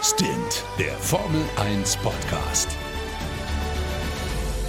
[0.00, 2.68] Stint, der Formel 1 Podcast.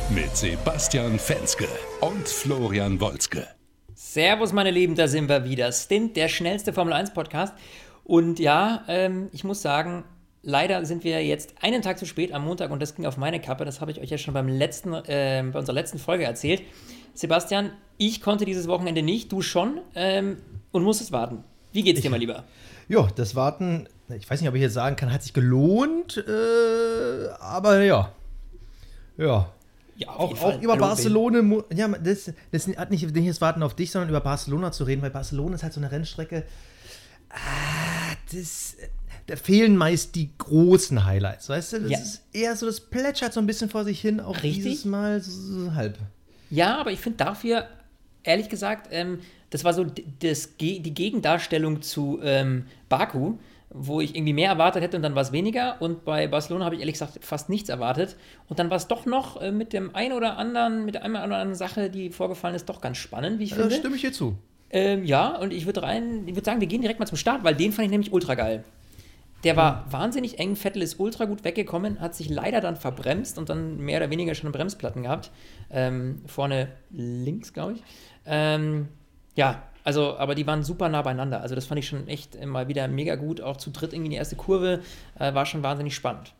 [0.09, 1.67] Mit Sebastian Fenske
[2.01, 3.47] und Florian Wolzke.
[3.93, 5.71] Servus, meine Lieben, da sind wir wieder.
[5.71, 7.53] Stint, der schnellste Formel 1 Podcast.
[8.03, 10.03] Und ja, ähm, ich muss sagen,
[10.41, 13.39] leider sind wir jetzt einen Tag zu spät am Montag und das ging auf meine
[13.39, 13.65] Kappe.
[13.65, 16.63] Das habe ich euch ja schon beim letzten, äh, bei unserer letzten Folge erzählt.
[17.13, 20.37] Sebastian, ich konnte dieses Wochenende nicht, du schon ähm,
[20.71, 21.43] und musstest warten.
[21.71, 22.45] Wie geht's dir mal lieber?
[22.89, 27.29] Ja, das Warten, ich weiß nicht, ob ich jetzt sagen kann, hat sich gelohnt, äh,
[27.39, 28.11] aber ja.
[29.17, 29.53] Ja.
[29.95, 33.91] Ja, Auch, auch über Barcelona, ja, das, das hat nicht, nicht das Warten auf dich,
[33.91, 36.43] sondern über Barcelona zu reden, weil Barcelona ist halt so eine Rennstrecke.
[37.29, 38.77] Ah, das,
[39.27, 41.81] da fehlen meist die großen Highlights, weißt du?
[41.81, 41.99] Das Ja.
[41.99, 44.63] ist eher so, das plätschert so ein bisschen vor sich hin, auch Richtig.
[44.63, 45.97] dieses Mal so halb.
[46.49, 47.67] Ja, aber ich finde dafür,
[48.23, 49.85] ehrlich gesagt, ähm, das war so
[50.19, 53.35] das, die Gegendarstellung zu ähm, Baku,
[53.71, 55.81] wo ich irgendwie mehr erwartet hätte und dann war es weniger.
[55.81, 58.15] Und bei Barcelona habe ich ehrlich gesagt fast nichts erwartet.
[58.47, 61.15] Und dann war es doch noch äh, mit dem einen oder anderen, mit der einen
[61.15, 63.75] oder anderen Sache, die vorgefallen ist, doch ganz spannend, wie ich Da finde.
[63.75, 64.35] stimme ich dir zu.
[64.71, 67.43] Ähm, ja, und ich würde rein, ich würde sagen, wir gehen direkt mal zum Start,
[67.43, 68.63] weil den fand ich nämlich ultra geil.
[69.43, 73.49] Der war wahnsinnig eng, Vettel ist ultra gut weggekommen, hat sich leider dann verbremst und
[73.49, 75.31] dann mehr oder weniger schon Bremsplatten gehabt.
[75.71, 77.83] Ähm, vorne links, glaube ich.
[78.25, 78.89] Ähm,
[79.39, 81.39] ja, also, aber die waren super nah beieinander.
[81.39, 83.39] Also, das fand ich schon echt mal wieder mega gut.
[83.39, 84.81] Auch zu dritt irgendwie in die erste Kurve
[85.17, 86.33] äh, war schon wahnsinnig spannend.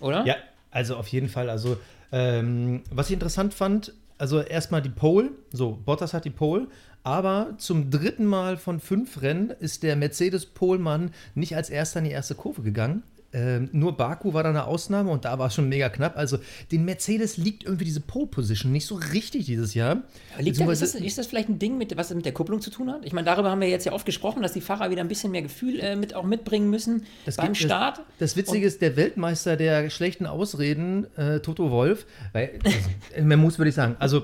[0.00, 0.24] Oder?
[0.24, 0.36] Ja,
[0.70, 1.50] also auf jeden Fall.
[1.50, 1.76] Also,
[2.12, 6.68] ähm, was ich interessant fand, also erstmal die Pole, so, Bottas hat die Pole,
[7.02, 12.12] aber zum dritten Mal von fünf Rennen ist der Mercedes-Polmann nicht als erster in die
[12.12, 13.02] erste Kurve gegangen.
[13.36, 16.16] Ähm, nur Baku war da eine Ausnahme und da war es schon mega knapp.
[16.16, 16.38] Also
[16.72, 20.04] den Mercedes liegt irgendwie diese Pole-Position nicht so richtig dieses Jahr.
[20.38, 22.70] Liegt da, ist, das, ist das vielleicht ein Ding, mit, was mit der Kupplung zu
[22.70, 23.04] tun hat?
[23.04, 25.32] Ich meine, darüber haben wir jetzt ja oft gesprochen, dass die Fahrer wieder ein bisschen
[25.32, 27.98] mehr Gefühl äh, mit, auch mitbringen müssen Das beim gibt- Start.
[27.98, 32.78] Das, das Witzige ist, der Weltmeister der schlechten Ausreden, äh, Toto Wolf, weil, also,
[33.26, 34.22] man muss, würde ich sagen, also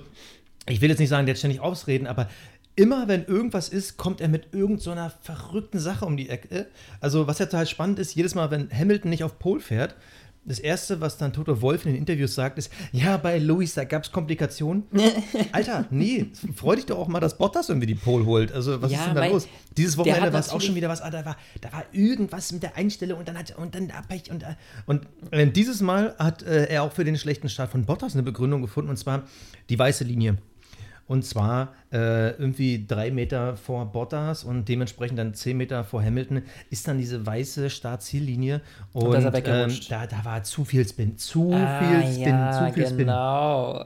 [0.68, 2.30] ich will jetzt nicht sagen, der hat ständig Ausreden, aber
[2.76, 6.66] immer wenn irgendwas ist, kommt er mit irgendeiner so verrückten Sache um die Ecke.
[7.00, 9.96] Also was ja total spannend ist, jedes Mal, wenn Hamilton nicht auf Pole fährt,
[10.44, 13.84] das Erste, was dann Toto Wolf in den Interviews sagt, ist, ja, bei Luis, da
[13.84, 14.84] gab es Komplikationen.
[15.52, 18.50] Alter, nee, freu dich doch auch mal, dass Bottas irgendwie die Pole holt.
[18.50, 19.48] Also, was Ja, ist denn da los?
[19.76, 22.64] Dieses Wochenende war es auch schon wieder was, ah, da war, da war irgendwas mit
[22.64, 24.54] der Einstellung und dann hat und dann Abwech und, äh,
[24.86, 28.24] und äh, dieses Mal hat äh, er auch für den schlechten Start von Bottas eine
[28.24, 29.22] Begründung gefunden und zwar
[29.68, 30.38] die weiße Linie.
[31.12, 36.40] Und zwar äh, irgendwie drei Meter vor Bottas und dementsprechend dann zehn Meter vor Hamilton
[36.70, 38.62] ist dann diese weiße Start-Ziellinie.
[38.94, 42.72] Und, er ähm, da, da war zu viel Spin, zu Ah, viel Spin, ja, zu
[42.72, 42.96] viel Spin.
[42.96, 43.84] genau.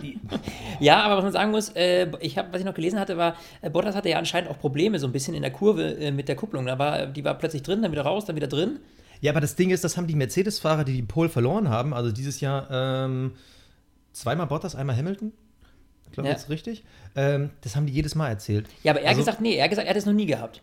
[0.80, 3.34] ja, aber was man sagen muss, äh, ich hab, was ich noch gelesen hatte, war,
[3.62, 6.28] äh, Bottas hatte ja anscheinend auch Probleme so ein bisschen in der Kurve äh, mit
[6.28, 6.66] der Kupplung.
[6.66, 8.78] Da war, die war plötzlich drin, dann wieder raus, dann wieder drin.
[9.22, 12.12] Ja, aber das Ding ist, das haben die Mercedes-Fahrer, die die Pole verloren haben, also
[12.12, 13.32] dieses Jahr ähm,
[14.12, 15.32] zweimal Bottas, einmal Hamilton.
[16.12, 16.34] Ich glaube, Ja.
[16.34, 16.84] das ist richtig.
[17.16, 18.66] Ähm, das haben die jedes Mal erzählt.
[18.82, 20.26] Ja, aber er hat Also- gesagt, nee, er hat gesagt, er hat es noch nie
[20.26, 20.60] gehabt.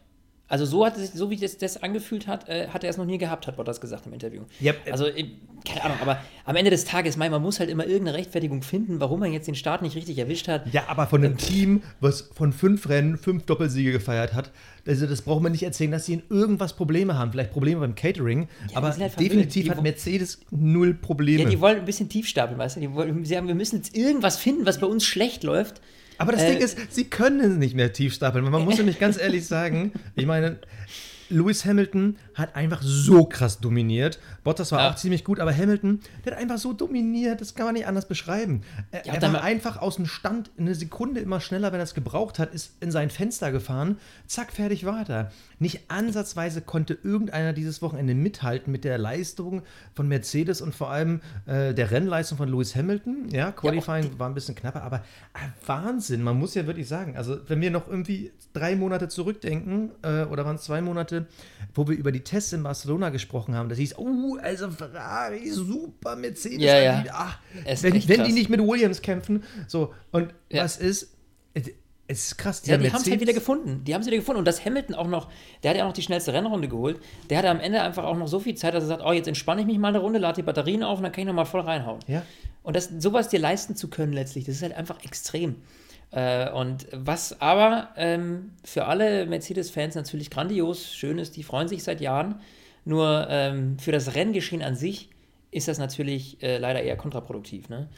[0.49, 3.05] Also so hat es, so wie das, das angefühlt hat, äh, hat er es noch
[3.05, 4.41] nie gehabt, hat Bottas gesagt im Interview.
[4.59, 5.25] Ja, äh, also, äh,
[5.63, 8.99] keine Ahnung, aber am Ende des Tages, mein, man muss halt immer irgendeine Rechtfertigung finden,
[8.99, 10.73] warum man jetzt den Start nicht richtig erwischt hat.
[10.73, 14.51] Ja, aber von einem Team, was von fünf Rennen fünf Doppelsiege gefeiert hat,
[14.87, 17.31] also das braucht man nicht erzählen, dass sie in irgendwas Probleme haben.
[17.31, 21.43] Vielleicht Probleme beim Catering, Ja, aber halt definitiv Die hat Mercedes null Probleme.
[21.43, 22.79] Ja, die wollen ein bisschen tief stapeln, weißt du?
[22.79, 25.79] Die wollen, sie haben, wir müssen jetzt irgendwas finden, was bei uns schlecht läuft.
[26.19, 28.43] Aber das Äh, Ding ist, sie können nicht mehr tief stapeln.
[28.49, 30.59] Man muss nämlich ganz ehrlich sagen, ich meine,
[31.29, 34.19] Lewis Hamilton hat einfach so krass dominiert.
[34.43, 34.89] Bottas war Ja.
[34.91, 38.07] auch ziemlich gut, aber Hamilton, der hat einfach so dominiert, das kann man nicht anders
[38.07, 38.61] beschreiben.
[38.91, 41.93] Er, Ja, er war einfach aus dem Stand eine Sekunde immer schneller, wenn er es
[41.93, 45.31] gebraucht hat, ist in sein Fenster gefahren, zack, fertig weiter.
[45.59, 49.61] Nicht ansatzweise konnte irgendeiner dieses Wochenende mithalten mit der Leistung
[49.93, 53.27] von Mercedes und vor allem äh, der Rennleistung von Lewis Hamilton.
[53.31, 57.37] Ja, Qualifying war ein bisschen knapper, aber ah, Wahnsinn, man muss ja wirklich sagen, also
[57.47, 61.27] wenn wir noch irgendwie drei Monate zurückdenken, äh, oder waren es zwei Monate,
[61.73, 66.15] wo wir über die Tests in Barcelona gesprochen haben, da hieß, oh, also Ferrari, super,
[66.15, 67.03] Mercedes, Ja, ja.
[67.11, 70.63] ach, ist wenn, wenn die nicht mit Williams kämpfen, so, und Ja.
[70.63, 71.15] was ist,
[71.53, 71.69] es
[72.07, 73.83] ist krass, Ja, die haben es halt wieder gefunden.
[73.83, 74.39] Die haben es wieder gefunden.
[74.39, 75.29] Und dass Hamilton auch noch,
[75.61, 76.99] der hat ja auch noch die schnellste Rennrunde geholt.
[77.29, 79.27] Der hatte am Ende einfach auch noch so viel Zeit, dass er sagt, oh, jetzt
[79.27, 81.33] entspanne ich mich mal eine Runde, lade die Batterien auf und dann kann ich noch
[81.35, 81.99] mal voll reinhauen.
[82.07, 82.23] Ja.
[82.63, 85.57] Und das, sowas dir leisten zu können letztlich, das ist halt einfach extrem.
[86.11, 91.83] Äh, und was aber ähm, für alle Mercedes-Fans natürlich grandios schön ist, die freuen sich
[91.83, 92.41] seit Jahren.
[92.85, 95.09] Nur ähm, für das Renngeschehen an sich
[95.51, 97.69] ist das natürlich äh, leider eher kontraproduktiv.
[97.69, 97.89] Ne?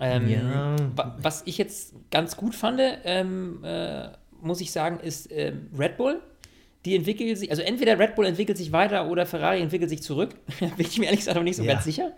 [0.00, 0.76] Ähm, Ja.
[0.96, 4.08] wa- Was ich jetzt ganz gut fand, ähm, äh,
[4.40, 6.20] muss ich sagen, ist ähm, Red Bull.
[6.88, 10.30] Die entwickeln sich, also entweder Red Bull entwickelt sich weiter oder Ferrari entwickelt sich zurück.
[10.60, 11.74] Bin ich mir ehrlich gesagt noch nicht so Ja.
[11.74, 12.12] ganz sicher,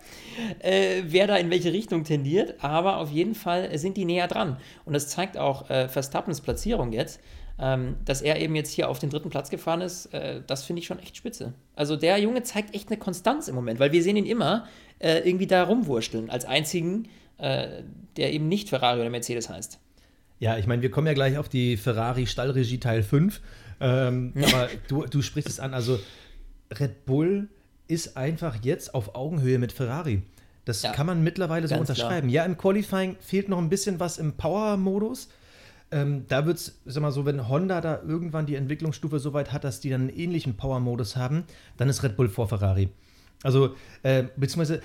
[0.59, 2.55] äh, wer da in welche Richtung tendiert.
[2.63, 4.57] Aber auf jeden Fall sind die näher dran.
[4.85, 7.19] Und das zeigt auch äh, Verstappens Platzierung jetzt.
[7.59, 10.79] Ähm, dass er eben jetzt hier auf den dritten Platz gefahren ist, äh, das finde
[10.79, 11.53] ich schon echt spitze.
[11.75, 14.65] Also der Junge zeigt echt eine Konstanz im Moment, weil wir sehen ihn immer
[14.97, 17.07] äh, irgendwie da rumwurschteln, als einzigen,
[17.37, 17.83] äh,
[18.17, 19.79] der eben nicht Ferrari oder Mercedes heißt.
[20.39, 23.39] Ja, ich meine, wir kommen ja gleich auf die Ferrari Stallregie Teil 5.
[23.81, 25.99] Ähm, aber du, du sprichst es an, also
[26.71, 27.49] Red Bull
[27.87, 30.21] ist einfach jetzt auf Augenhöhe mit Ferrari.
[30.65, 32.29] Das Ja, kann man mittlerweile so unterschreiben.
[32.29, 35.29] Ja, im Qualifying fehlt noch ein bisschen was im Power-Modus.
[35.91, 39.51] Ähm, da wird es, sag mal so, wenn Honda da irgendwann die Entwicklungsstufe so weit
[39.51, 41.43] hat, dass die dann einen ähnlichen Power-Modus haben,
[41.77, 42.89] dann ist Red Bull vor Ferrari.
[43.43, 44.81] Also, äh, beziehungsweise,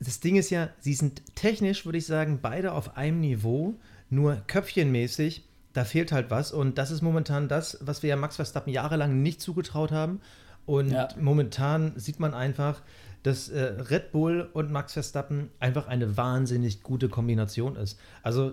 [0.00, 3.74] das Ding ist ja, sie sind technisch, würde ich sagen, beide auf einem Niveau,
[4.10, 5.44] nur köpfchenmäßig,
[5.74, 6.50] da fehlt halt was.
[6.52, 10.20] Und das ist momentan das, was wir ja Max Verstappen jahrelang nicht zugetraut haben.
[10.66, 11.08] Und Ja.
[11.20, 12.80] momentan sieht man einfach,
[13.22, 17.98] dass äh, Red Bull und Max Verstappen einfach eine wahnsinnig gute Kombination ist.
[18.22, 18.52] Also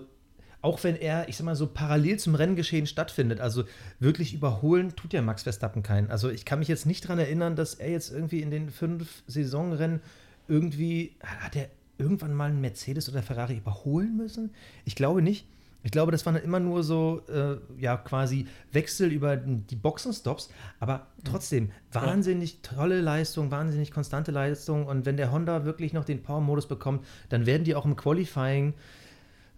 [0.62, 3.64] auch wenn er, ich sag mal so, parallel zum Renngeschehen stattfindet, also
[3.98, 6.10] wirklich überholen tut ja Max Verstappen keinen.
[6.10, 9.22] Also ich kann mich jetzt nicht daran erinnern, dass er jetzt irgendwie in den fünf
[9.26, 10.00] Saisonrennen
[10.48, 11.68] irgendwie, hat er
[11.98, 14.50] irgendwann mal einen Mercedes oder Ferrari überholen müssen?
[14.84, 15.46] Ich glaube nicht.
[15.84, 20.50] Ich glaube, das waren dann immer nur so, äh, ja, quasi Wechsel über die Boxenstops,
[20.78, 26.22] aber trotzdem wahnsinnig tolle Leistung, wahnsinnig konstante Leistung und wenn der Honda wirklich noch den
[26.22, 28.74] Power-Modus bekommt, dann werden die auch im Qualifying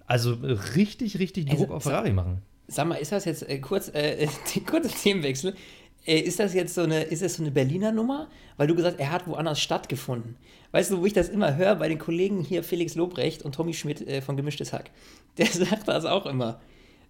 [0.06, 0.35] also
[0.76, 2.43] richtig, richtig Druck Also, auf Ferrari machen.
[2.67, 5.55] Sag mal, ist das jetzt äh, kurz, äh, die kurze Themenwechsel?
[6.06, 8.29] Äh, ist das jetzt so eine, ist das so eine Berliner Nummer?
[8.56, 10.37] Weil du gesagt, er hat woanders stattgefunden.
[10.75, 13.73] Weißt du, wo ich das immer höre bei den Kollegen hier Felix Lobrecht und Tommy
[13.75, 14.91] Schmidt äh, von Gemischtes Hack.
[15.38, 16.61] Der sagt das auch immer.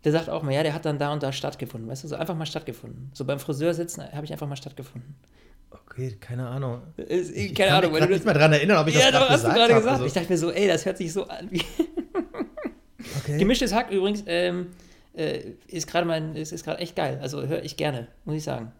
[0.04, 1.88] Der sagt auch mal, ja, der hat dann da und da stattgefunden.
[1.88, 3.10] Weißt du, so einfach mal stattgefunden.
[3.14, 5.14] So beim Friseur sitzen habe ich einfach mal stattgefunden.
[5.70, 6.82] Okay, keine Ahnung.
[6.98, 9.10] Ist, Ich keine kann Ahnung, mich weil du nicht mehr daran erinnern, ob ich ja,
[9.10, 9.80] das gerade hast du gesagt gerade habe.
[9.80, 9.94] gesagt.
[9.94, 11.62] Also, Ich dachte mir so, ey, das hört sich so an wie.
[13.18, 13.38] okay.
[13.38, 14.66] Gemischtes Hack übrigens ähm,
[15.14, 17.18] äh, ist gerade mein, ist, ist gerade echt geil.
[17.22, 18.72] Also höre ich gerne, muss ich sagen.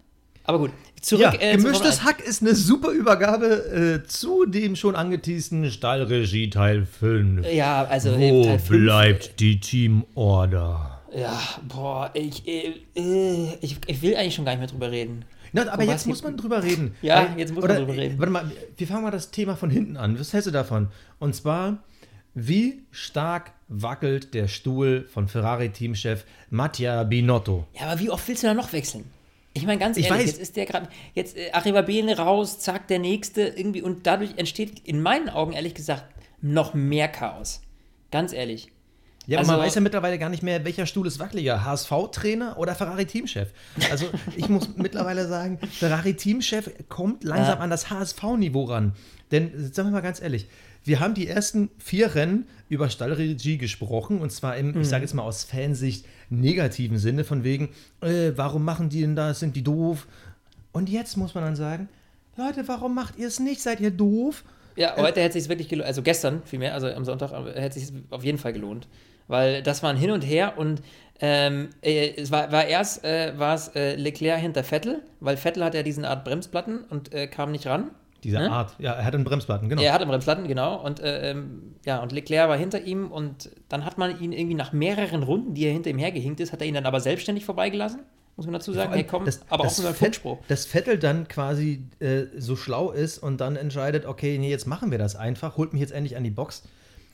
[0.44, 0.70] Aber gut,
[1.00, 1.22] zurück.
[1.22, 6.86] ja, äh, gemischtes Hack ist eine super Übergabe äh, zu dem schon angeteasten Stallregie Teil
[6.86, 7.44] 5.
[7.46, 7.54] 1.
[7.54, 8.16] Ja, also.
[8.18, 11.02] Wo äh, Teil fünf, bleibt die Teamorder?
[11.16, 15.24] Ja, boah, ich, äh, äh, ich, ich will eigentlich schon gar nicht mehr drüber reden.
[15.52, 16.96] Na, aber Um jetzt muss man drüber reden.
[17.02, 18.18] Ja, Weil- jetzt muss man oder, drüber reden.
[18.18, 20.18] Warte mal, wir fangen mal das Thema von hinten an.
[20.18, 20.88] Was hältst du davon?
[21.20, 21.78] Und zwar,
[22.34, 27.68] wie stark wackelt der Stuhl von Ferrari-Teamchef Mattia Binotto?
[27.78, 29.04] Ja, aber wie oft willst du da noch wechseln?
[29.56, 30.30] Ich meine, ganz Ich ehrlich, weiß.
[30.32, 34.36] jetzt ist der gerade, jetzt äh, Arriva Bene raus, zack, der nächste irgendwie und dadurch
[34.36, 36.04] entsteht in meinen Augen ehrlich gesagt
[36.42, 37.62] noch mehr Chaos.
[38.10, 38.68] Ganz ehrlich.
[39.26, 42.58] Ja, aber man Also- weiß ja mittlerweile gar nicht mehr, welcher Stuhl ist wackeliger, HSV-Trainer
[42.58, 43.48] oder Ferrari-Teamchef.
[43.90, 44.06] Also
[44.36, 47.64] ich muss mittlerweile sagen, Ferrari-Teamchef kommt langsam Ja.
[47.64, 48.92] an das HSV-Niveau ran.
[49.30, 50.46] Denn, sagen wir mal ganz ehrlich,
[50.84, 55.14] wir haben die ersten vier Rennen über Stallregie gesprochen und zwar im, ich sage jetzt
[55.14, 59.62] mal aus Fansicht, negativen Sinne von wegen, äh, warum machen die denn das, sind die
[59.62, 60.06] doof?
[60.72, 61.88] Und jetzt muss man dann sagen,
[62.36, 63.60] Leute, warum macht ihr es nicht?
[63.60, 64.44] Seid ihr doof?
[64.76, 67.78] Ja, heute hätte es sich wirklich gelohnt, also gestern vielmehr, also am Sonntag aber hätte
[67.78, 68.88] es sich auf jeden Fall gelohnt.
[69.28, 70.82] Weil das war ein Hin und Her und
[71.20, 75.64] ähm, äh, es war, war erst äh, war es äh, Leclerc hinter Vettel, weil Vettel
[75.64, 77.90] hat ja diesen Art Bremsplatten und äh, kam nicht ran.
[78.24, 78.50] Diese Ne?
[78.50, 79.80] Art, ja, er hat einen Bremsplatten, genau.
[79.82, 80.82] Er hatte Bremsplatten, genau.
[80.84, 84.54] Und äh, ähm, ja, und Leclerc war hinter ihm und dann hat man ihn irgendwie
[84.54, 87.44] nach mehreren Runden, die er hinter ihm hergehinkt ist, hat er ihn dann aber selbstständig
[87.44, 88.00] vorbeigelassen.
[88.36, 90.38] Muss man dazu sagen, allem, hey, komm, dass- aber auch mit einem Fett- Funkspruch.
[90.48, 94.90] Dass Vettel dann quasi äh, so schlau ist und dann entscheidet, okay, nee, jetzt machen
[94.90, 96.64] wir das einfach, holt mich jetzt endlich an die Box.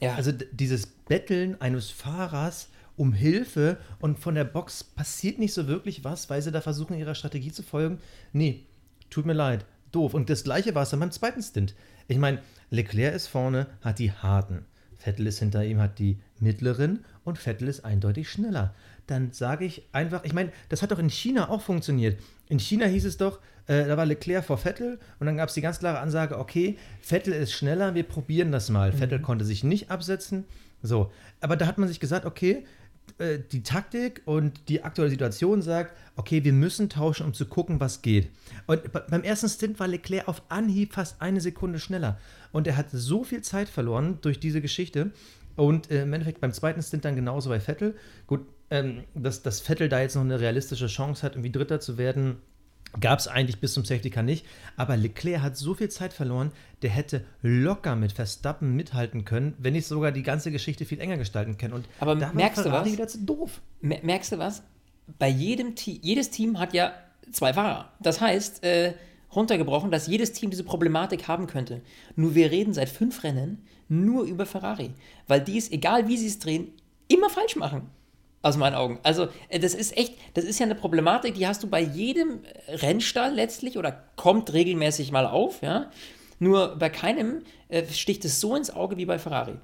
[0.01, 0.15] Ja.
[0.15, 6.05] Also dieses Betteln eines Fahrers um Hilfe und von der Box passiert nicht so wirklich
[6.05, 7.99] was, weil sie da versuchen, ihrer Strategie zu folgen.
[8.33, 8.65] Nee,
[9.11, 10.15] tut mir leid, doof.
[10.15, 11.75] Und das gleiche war es dann beim zweiten Stint.
[12.09, 12.39] Ich meine,
[12.71, 14.65] Leclerc ist vorne, hat die harten.
[14.97, 18.75] Vettel ist hinter ihm, hat die mittleren und Vettel ist eindeutig schneller.
[19.07, 22.21] Dann sage ich einfach, ich meine, das hat doch in China auch funktioniert.
[22.49, 25.55] In China hieß es doch, äh, da war Leclerc vor Vettel und dann gab es
[25.55, 28.93] die ganz klare Ansage, okay, Vettel ist schneller, wir probieren das mal.
[28.93, 30.45] Vettel konnte sich nicht absetzen.
[30.83, 32.65] So, aber da hat man sich gesagt, okay,
[33.19, 37.81] äh, die Taktik und die aktuelle Situation sagt, okay, wir müssen tauschen, um zu gucken,
[37.81, 38.31] was geht.
[38.67, 42.19] Und be- beim ersten Stint war Leclerc auf Anhieb fast eine Sekunde schneller.
[42.53, 45.11] Und er hat so viel Zeit verloren durch diese Geschichte.
[45.57, 47.97] Und äh, im Endeffekt beim zweiten Stint dann genauso bei Vettel.
[48.27, 51.99] Gut, ähm, dass, dass Vettel da jetzt noch eine realistische Chance hat, irgendwie Dritter zu
[51.99, 52.37] werden,
[52.99, 54.45] gab es eigentlich bis zum Safety Car nicht.
[54.77, 56.51] Aber Leclerc hat so viel Zeit verloren,
[56.83, 61.19] der hätte locker mit Verstappen mithalten können, wenn nicht sogar die ganze Geschichte viel enger
[61.19, 61.75] gestalten können.
[61.75, 62.91] Und Aber merkst du was?
[62.91, 63.61] wieder zu doof.
[63.81, 64.63] Mer- Merkst du was?
[65.19, 66.93] Bei jedem Team, jedes Team hat ja
[67.33, 67.93] zwei Fahrer.
[68.01, 68.95] Das heißt, äh,
[69.35, 71.83] runtergebrochen, dass jedes Team diese Problematik haben könnte.
[72.17, 74.91] Nur wir reden seit fünf Rennen nur über Ferrari,
[75.29, 76.69] weil die es, egal wie sie es drehen,
[77.09, 77.83] immer falsch machen.
[78.43, 78.99] Aus meinen Augen.
[79.03, 82.41] Also, äh, das ist echt, das ist ja eine Problematik, die hast du bei jedem
[82.69, 85.91] Rennstall letztlich oder kommt regelmäßig mal auf, ja.
[86.39, 89.57] Nur bei keinem äh, sticht es so ins Auge wie bei Ferrari.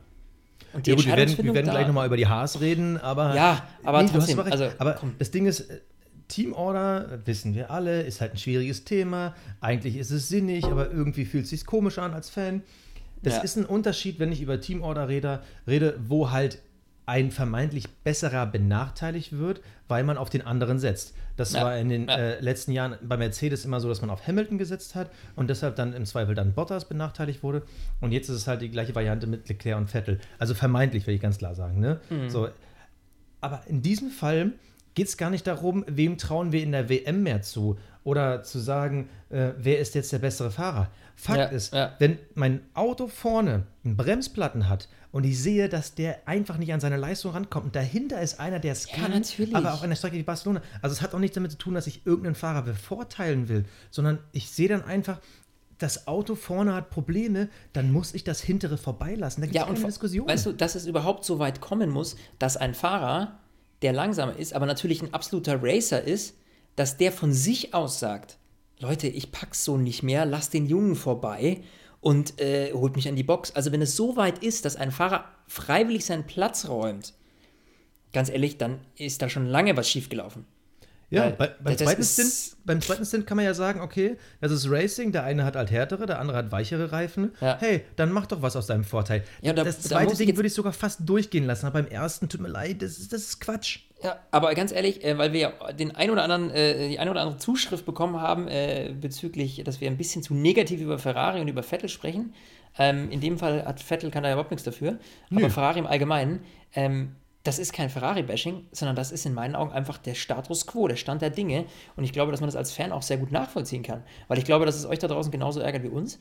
[0.74, 3.34] Und die ja, gut, wir werden, wir werden gleich nochmal über die Haas reden, aber.
[3.34, 4.40] Ja, aber nee, trotzdem.
[4.40, 5.70] Also, aber das Ding ist,
[6.28, 9.34] Teamorder, wissen wir alle, ist halt ein schwieriges Thema.
[9.60, 12.62] Eigentlich ist es sinnig, aber irgendwie fühlt es sich komisch an als Fan.
[13.22, 13.42] Das ja.
[13.42, 16.60] ist ein Unterschied, wenn ich über Teamorder rede, rede, wo halt
[17.06, 21.14] ein vermeintlich besserer benachteiligt wird, weil man auf den anderen setzt.
[21.36, 22.16] Das ja, war in den ja.
[22.16, 25.76] äh, letzten Jahren bei Mercedes immer so, dass man auf Hamilton gesetzt hat und deshalb
[25.76, 27.62] dann im Zweifel dann Bottas benachteiligt wurde.
[28.00, 30.18] Und jetzt ist es halt die gleiche Variante mit Leclerc und Vettel.
[30.38, 31.78] Also vermeintlich, will ich ganz klar sagen.
[31.78, 32.00] Ne?
[32.10, 32.28] Mhm.
[32.28, 32.48] So,
[33.40, 34.52] aber in diesem Fall
[34.94, 38.58] geht es gar nicht darum, wem trauen wir in der WM mehr zu oder zu
[38.58, 40.90] sagen, äh, wer ist jetzt der bessere Fahrer.
[41.18, 41.94] Fakt ja, ist, ja.
[41.98, 46.80] wenn mein Auto vorne einen Bremsplatten hat und ich sehe, dass der einfach nicht an
[46.80, 49.56] seine Leistung rankommt und dahinter ist einer, der es ja, kann, natürlich.
[49.56, 50.60] aber auch an der Strecke wie Barcelona.
[50.82, 54.18] Also es hat auch nichts damit zu tun, dass ich irgendeinen Fahrer bevorteilen will, sondern
[54.32, 55.20] ich sehe dann einfach,
[55.78, 59.40] das Auto vorne hat Probleme, dann muss ich das hintere vorbeilassen.
[59.40, 60.28] Da gibt es ja, keine Diskussion.
[60.28, 63.38] Weißt du, dass es überhaupt so weit kommen muss, dass ein Fahrer
[63.82, 66.36] der langsamer ist, aber natürlich ein absoluter Racer ist,
[66.76, 68.38] dass der von sich aus sagt,
[68.78, 71.62] Leute, ich pack's so nicht mehr, lass den Jungen vorbei
[72.00, 73.50] und äh, holt mich an die Box.
[73.52, 77.14] Also wenn es so weit ist, dass ein Fahrer freiwillig seinen Platz räumt,
[78.12, 80.44] ganz ehrlich, dann ist da schon lange was schiefgelaufen.
[81.08, 84.68] Ja, bei, beim, zweiten Stint, beim zweiten Stint kann man ja sagen, okay, das ist
[84.68, 87.32] Racing, der eine hat halt härtere, der andere hat weichere Reifen.
[87.40, 87.56] Ja.
[87.60, 89.22] Hey, dann mach doch was aus deinem Vorteil.
[89.40, 92.28] Ja, da, das zweite da Ding würde ich sogar fast durchgehen lassen, aber beim ersten,
[92.28, 93.80] tut mir leid, das ist, das ist Quatsch.
[94.02, 97.08] Ja, aber ganz ehrlich, äh, weil wir ja den ein oder anderen, äh, die ein
[97.08, 101.40] oder andere Zuschrift bekommen haben äh, bezüglich, dass wir ein bisschen zu negativ über Ferrari
[101.40, 102.34] und über Vettel sprechen.
[102.78, 104.98] Ähm, in dem Fall hat Vettel kann da überhaupt nichts dafür,
[105.30, 105.40] Nö.
[105.40, 106.40] aber Ferrari im Allgemeinen.
[107.46, 110.96] Das ist kein Ferrari-Bashing, sondern das ist in meinen Augen einfach der Status quo, der
[110.96, 111.66] Stand der Dinge.
[111.94, 114.02] Und ich glaube, dass man das als Fan auch sehr gut nachvollziehen kann.
[114.26, 116.18] Weil ich glaube, dass es euch da draußen genauso ärgert wie uns.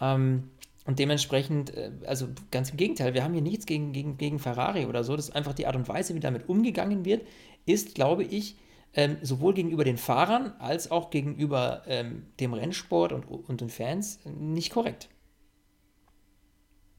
[0.00, 0.50] Ähm,
[0.86, 4.86] und dementsprechend, äh, also ganz im Gegenteil, wir haben hier nichts gegen, gegen, gegen Ferrari
[4.86, 5.16] oder so.
[5.16, 7.26] Das ist einfach die Art und Weise, wie damit umgegangen wird,
[7.66, 8.56] ist, glaube ich,
[8.94, 14.20] ähm, sowohl gegenüber den Fahrern als auch gegenüber ähm, dem Rennsport und, und den Fans
[14.24, 15.08] nicht korrekt.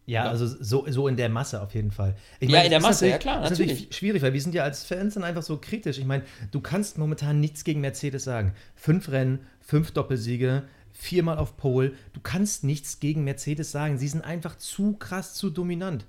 [0.10, 2.16] Ja, ja, also so, so in der Masse auf jeden Fall.
[2.40, 3.42] Ich ja, in der Masse, ja klar.
[3.42, 6.00] Das ist natürlich schwierig, weil wir sind ja als Fans dann einfach so kritisch.
[6.00, 8.54] Ich meine, du kannst momentan nichts gegen Mercedes sagen.
[8.76, 10.64] Fünf Rennen, fünf Doppelsiege,
[10.94, 11.94] viermal auf Pole.
[12.14, 14.00] Du kannst nichts gegen Mercedes sagen.
[14.00, 16.06] Sie sind einfach zu krass, zu dominant.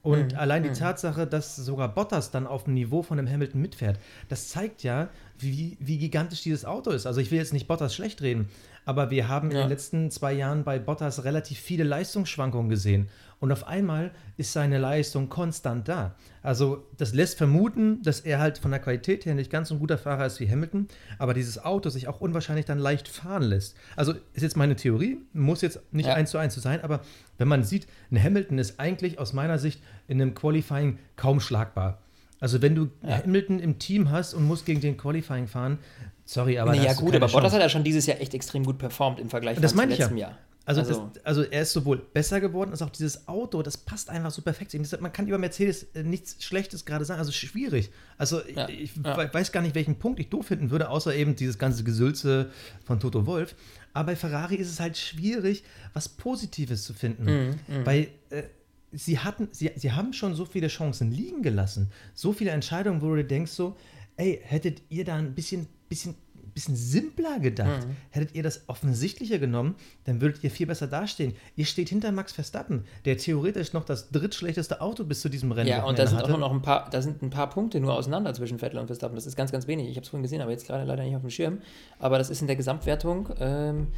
[0.00, 0.38] Und mhm.
[0.38, 0.74] allein die mhm.
[0.74, 3.98] Tatsache, dass sogar Bottas dann auf dem Niveau von dem Hamilton mitfährt,
[4.30, 7.06] das zeigt ja, wie, wie gigantisch dieses Auto ist.
[7.06, 8.48] Also ich will jetzt nicht Bottas schlecht reden,
[8.84, 9.58] aber wir haben ja.
[9.58, 13.08] in den letzten zwei Jahren bei Bottas relativ viele Leistungsschwankungen gesehen.
[13.42, 16.14] Und auf einmal ist seine Leistung konstant da.
[16.44, 19.80] Also das lässt vermuten, dass er halt von der Qualität her nicht ganz so ein
[19.80, 20.86] guter Fahrer ist wie Hamilton,
[21.18, 23.76] aber dieses Auto sich auch unwahrscheinlich dann leicht fahren lässt.
[23.96, 26.14] Also ist jetzt meine Theorie, muss jetzt nicht ja.
[26.14, 27.00] eins zu eins zu sein, aber
[27.36, 31.98] wenn man sieht, ein Hamilton ist eigentlich aus meiner Sicht in einem Qualifying kaum schlagbar.
[32.42, 33.22] Also wenn du ja.
[33.22, 35.78] Hamilton im Team hast und musst gegen den Qualifying fahren,
[36.24, 38.78] sorry, aber nee, ja gut, aber Bottas hat ja schon dieses Jahr echt extrem gut
[38.78, 40.28] performt im Vergleich das zum letzten ja.
[40.28, 40.38] Jahr.
[40.64, 44.08] Also, also, das, also, er ist sowohl besser geworden, als auch dieses Auto, das passt
[44.08, 44.72] einfach so perfekt.
[45.00, 47.90] Man kann über Mercedes äh, nichts Schlechtes gerade sagen, also schwierig.
[48.16, 49.34] Also ja, ich, ich ja.
[49.34, 52.52] weiß gar nicht, welchen Punkt ich doof finden würde, außer eben dieses ganze Gesülze
[52.84, 53.56] von Toto Wolf.
[53.92, 55.64] Aber bei Ferrari ist es halt schwierig,
[55.94, 57.24] was Positives zu finden.
[57.24, 57.86] Mm, mm.
[57.86, 58.44] Weil äh,
[58.92, 63.14] sie hatten, sie, sie haben schon so viele Chancen liegen gelassen, so viele Entscheidungen, wo
[63.14, 63.76] du denkst so,
[64.16, 66.14] ey, hättet ihr da ein bisschen, bisschen
[66.54, 67.86] bisschen simpler gedacht.
[67.86, 67.96] Mhm.
[68.10, 71.34] Hättet ihr das offensichtlicher genommen, dann würdet ihr viel besser dastehen.
[71.56, 75.68] Ihr steht hinter Max Verstappen, der theoretisch noch das drittschlechteste Auto bis zu diesem Rennen
[75.68, 76.34] Ja, und da sind hatte.
[76.34, 79.14] auch noch ein paar, da sind ein paar Punkte nur auseinander zwischen Vettel und Verstappen.
[79.14, 79.88] Das ist ganz, ganz wenig.
[79.88, 81.58] Ich habe es vorhin gesehen, aber jetzt gerade leider nicht auf dem Schirm.
[81.98, 83.88] Aber das ist in der Gesamtwertung ähm,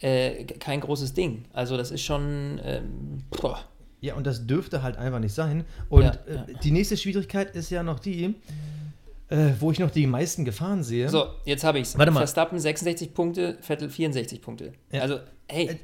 [0.00, 1.44] äh, kein großes Ding.
[1.52, 3.24] Also das ist schon ähm.
[4.00, 5.64] Ja, und das dürfte halt einfach nicht sein.
[5.88, 6.42] Und ja, ja.
[6.42, 8.34] Äh, die nächste Schwierigkeit ist ja noch die,
[9.28, 11.08] äh, wo ich noch die meisten Gefahren sehe.
[11.08, 11.98] So, jetzt habe ich es.
[11.98, 12.20] Warte mal.
[12.20, 14.72] Verstappen 66 Punkte, Vettel 64 Punkte.
[14.90, 15.02] Ja.
[15.02, 15.68] Also, hey.
[15.68, 15.76] Äh,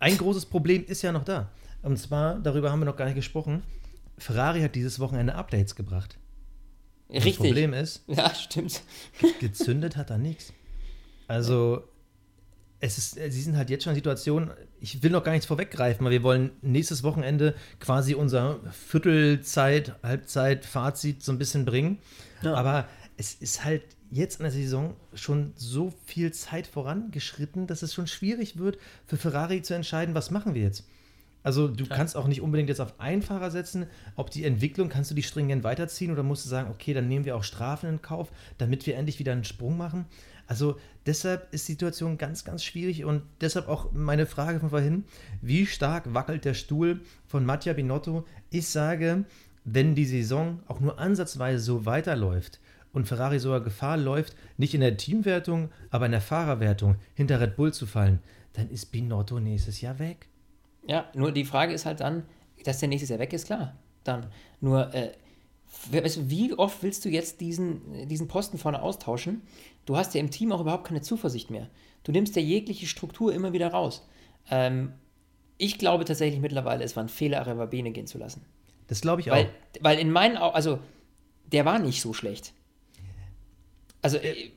[0.00, 1.50] ein großes Problem ist ja noch da.
[1.82, 3.62] Und zwar, darüber haben wir noch gar nicht gesprochen,
[4.16, 6.16] Ferrari hat dieses Wochenende Updates gebracht.
[7.10, 7.36] Richtig.
[7.36, 8.82] Das Problem ist, ja, stimmt.
[9.40, 10.52] gezündet hat er nichts.
[11.28, 11.82] Also,
[12.84, 16.04] es ist, sie sind halt jetzt schon in Situationen, ich will noch gar nichts vorweggreifen,
[16.04, 21.98] weil wir wollen nächstes Wochenende quasi unser Viertelzeit, Halbzeit, Fazit so ein bisschen bringen.
[22.42, 22.52] Ja.
[22.52, 22.86] Aber
[23.16, 28.06] es ist halt jetzt in der Saison schon so viel Zeit vorangeschritten, dass es schon
[28.06, 28.76] schwierig wird,
[29.06, 30.84] für Ferrari zu entscheiden, was machen wir jetzt.
[31.42, 31.96] Also du ja.
[31.96, 33.86] kannst auch nicht unbedingt jetzt auf einen Fahrer setzen.
[34.16, 37.24] Ob die Entwicklung, kannst du die stringent weiterziehen oder musst du sagen, okay, dann nehmen
[37.24, 40.04] wir auch Strafen in Kauf, damit wir endlich wieder einen Sprung machen.
[40.46, 45.04] Also deshalb ist die Situation ganz, ganz schwierig und deshalb auch meine Frage von vorhin,
[45.40, 48.26] wie stark wackelt der Stuhl von Mattia Binotto?
[48.50, 49.24] Ich sage,
[49.64, 52.60] wenn die Saison auch nur ansatzweise so weiterläuft
[52.92, 57.56] und Ferrari sogar Gefahr läuft, nicht in der Teamwertung, aber in der Fahrerwertung hinter Red
[57.56, 58.20] Bull zu fallen,
[58.52, 60.28] dann ist Binotto nächstes Jahr weg.
[60.86, 62.24] Ja, nur die Frage ist halt dann,
[62.64, 63.74] dass der nächstes Jahr weg ist, klar.
[64.04, 64.26] Dann.
[64.60, 65.12] Nur, äh,
[65.90, 69.42] wie oft willst du jetzt diesen, diesen Posten vorne austauschen?
[69.86, 71.68] Du hast ja im Team auch überhaupt keine Zuversicht mehr.
[72.04, 74.06] Du nimmst ja jegliche Struktur immer wieder raus.
[74.50, 74.92] Ähm,
[75.58, 78.44] ich glaube tatsächlich mittlerweile, es war ein Fehler, Arevabene gehen zu lassen.
[78.88, 79.50] Das glaube ich weil, auch.
[79.80, 80.78] Weil in meinen Augen, also,
[81.52, 82.52] der war nicht so schlecht.
[84.02, 84.50] Also, äh,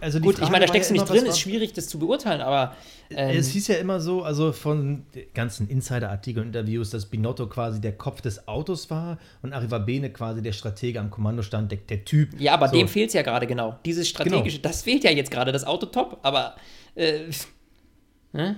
[0.00, 2.40] also Gut, Frage ich meine, da steckst du nicht drin, ist schwierig, das zu beurteilen,
[2.40, 2.74] aber.
[3.10, 7.80] Ähm, es hieß ja immer so, also von ganzen Insider-Artikeln und Interviews, dass Binotto quasi
[7.80, 12.38] der Kopf des Autos war und Arrivabene quasi der Stratege am Kommandostand, der, der Typ.
[12.38, 12.76] Ja, aber so.
[12.76, 13.78] dem fehlt es ja gerade genau.
[13.84, 14.68] Dieses strategische, genau.
[14.68, 16.56] das fehlt ja jetzt gerade, das Auto top, aber.
[16.94, 17.30] Äh,
[18.32, 18.56] ne?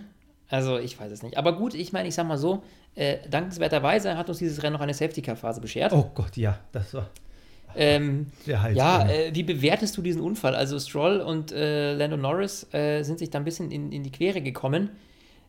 [0.49, 1.39] Also, ich weiß es nicht.
[1.39, 2.63] Aber gut, ich meine, ich sag mal so,
[2.95, 5.93] äh, dankenswerterweise hat uns dieses Rennen noch eine Safety-Car-Phase beschert.
[5.93, 7.11] Oh Gott, ja, das war.
[7.77, 10.55] Ähm, ja, äh, wie bewertest du diesen Unfall?
[10.55, 14.11] Also Stroll und äh, Lando Norris äh, sind sich da ein bisschen in, in die
[14.11, 14.91] Quere gekommen.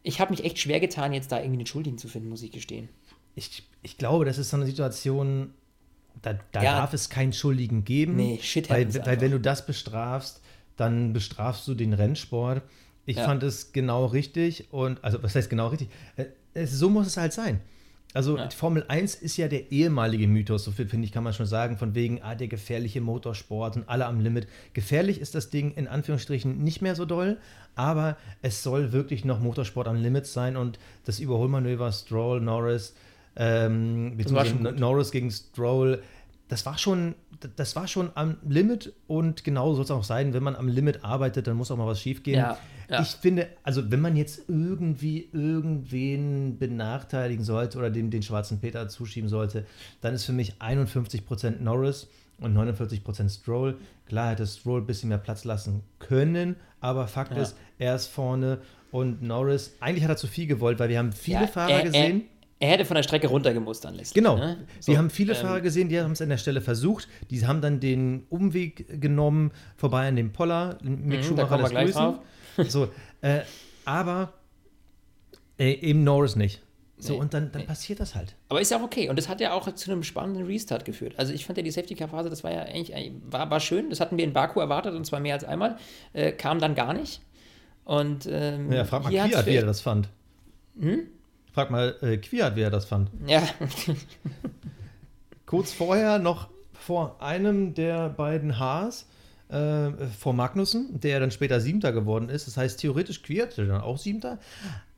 [0.03, 2.51] Ich habe mich echt schwer getan, jetzt da irgendwie einen Schuldigen zu finden, muss ich
[2.51, 2.89] gestehen.
[3.35, 5.53] Ich, ich glaube, das ist so eine Situation,
[6.21, 6.79] da, da ja.
[6.79, 8.15] darf es keinen Schuldigen geben.
[8.15, 10.41] Nee, shit weil, weil wenn du das bestrafst,
[10.75, 12.61] dann bestrafst du den Rennsport.
[13.05, 13.25] Ich ja.
[13.25, 15.89] fand es genau richtig und, also was heißt genau richtig?
[16.17, 17.61] Äh, so muss es halt sein.
[18.17, 18.49] Also ja.
[18.49, 21.77] Formel 1 ist ja der ehemalige Mythos, so viel finde ich, kann man schon sagen,
[21.77, 24.47] von wegen, ah, der gefährliche Motorsport und alle am Limit.
[24.73, 27.37] Gefährlich ist das Ding in Anführungsstrichen nicht mehr so doll,
[27.75, 32.95] aber es soll wirklich noch Motorsport am Limit sein und das Überholmanöver Stroll, Norris,
[33.35, 36.01] ähm, Norris gegen Stroll,
[36.47, 37.15] das war schon,
[37.55, 41.03] das war schon am Limit und genau soll es auch sein, wenn man am Limit
[41.03, 42.39] arbeitet, dann muss auch mal was schiefgehen.
[42.39, 42.57] Ja.
[42.89, 43.01] Ja.
[43.01, 48.87] Ich finde, also wenn man jetzt irgendwie irgendwen benachteiligen sollte oder dem den schwarzen Peter
[48.87, 49.65] zuschieben sollte,
[49.99, 52.07] dann ist für mich 51% Norris
[52.39, 53.77] und 49% Stroll.
[54.05, 57.41] Klar hätte Stroll ein bisschen mehr Platz lassen können, aber Fakt ja.
[57.41, 58.59] ist, er ist vorne
[58.91, 62.21] und Norris, eigentlich hat er zu viel gewollt, weil wir haben viele Fahrer er, gesehen.
[62.21, 64.15] Er, er, hätte von der Strecke runtergemusst dann letztlich.
[64.15, 64.37] Genau.
[64.37, 64.65] Ne?
[64.79, 67.07] So, wir haben viele ähm, Fahrer gesehen, die haben es an der Stelle versucht.
[67.29, 70.77] Die haben dann den Umweg genommen, vorbei an dem Poller.
[70.81, 72.19] Mick mhm, Schumacher da gleich drauf.
[72.67, 72.89] So,
[73.21, 73.41] äh,
[73.85, 74.33] aber
[75.59, 76.63] äh, eben Norris nicht.
[76.97, 77.67] So, nee, und dann, dann nee.
[77.67, 78.35] passiert das halt.
[78.49, 79.09] Aber ist ja auch okay.
[79.09, 81.13] Und das hat ja auch zu einem spannenden Restart geführt.
[81.17, 83.91] Also ich fand ja die Safety-Car-Phase, das war ja eigentlich, war, war schön.
[83.91, 85.77] Das hatten wir in Baku erwartet und zwar mehr als einmal.
[86.13, 87.21] Äh, kam dann gar nicht.
[87.83, 90.09] Und, ähm, ja, frag mal Kwiat, wie er das fand.
[90.79, 91.07] Hm?
[91.57, 93.09] Frag mal äh, Kwiat, wie er das fand.
[93.25, 93.41] Ja.
[95.47, 99.07] Kurz vorher noch vor einem der beiden Haas
[99.49, 99.89] äh,
[100.19, 102.45] vor Magnussen, der dann später Siebter geworden ist.
[102.45, 104.37] Das heißt, theoretisch Quiert, dann auch Siebter.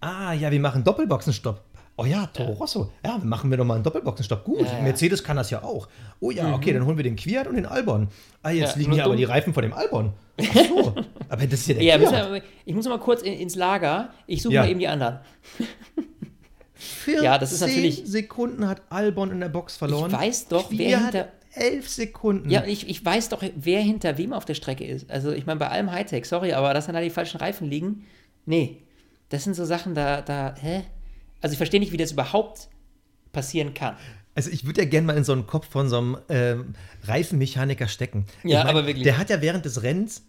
[0.01, 1.63] Ah, ja, wir machen Doppelboxenstopp.
[1.95, 2.57] Oh ja, Toro ja.
[2.57, 2.91] Rosso.
[3.05, 4.43] Ja, machen wir doch mal einen Doppelboxenstopp.
[4.43, 4.81] Gut, ja, ja.
[4.81, 5.87] Mercedes kann das ja auch.
[6.19, 6.55] Oh ja, mhm.
[6.55, 8.09] okay, dann holen wir den Quiert und den Albon.
[8.43, 10.11] Ah, jetzt liegen hier aber die Reifen von dem Albon.
[10.41, 10.95] Ach so.
[11.29, 14.09] aber das ist ja der ja, wir, Ich muss mal kurz ins Lager.
[14.27, 15.19] Ich suche mal eben die anderen.
[17.21, 18.03] Ja, das ist natürlich.
[18.05, 20.11] Sekunden hat Albon in der Box verloren.
[20.11, 22.49] Ich weiß doch, Quiert wer hinter elf Sekunden.
[22.49, 25.09] Ja, ich, ich weiß doch, wer hinter wem auf der Strecke ist.
[25.09, 28.05] Also, ich meine, bei allem Hightech, sorry, aber dass dann da die falschen Reifen liegen,
[28.45, 28.77] nee.
[29.29, 30.83] Das sind so Sachen, da, da, hä?
[31.41, 32.69] Also, ich verstehe nicht, wie das überhaupt
[33.31, 33.95] passieren kann.
[34.35, 37.87] Also ich würde ja gerne mal in so einen Kopf von so einem ähm, Reifenmechaniker
[37.87, 38.25] stecken.
[38.43, 39.03] Ja, ich mein, aber wirklich.
[39.03, 40.23] Der hat ja während des Rennens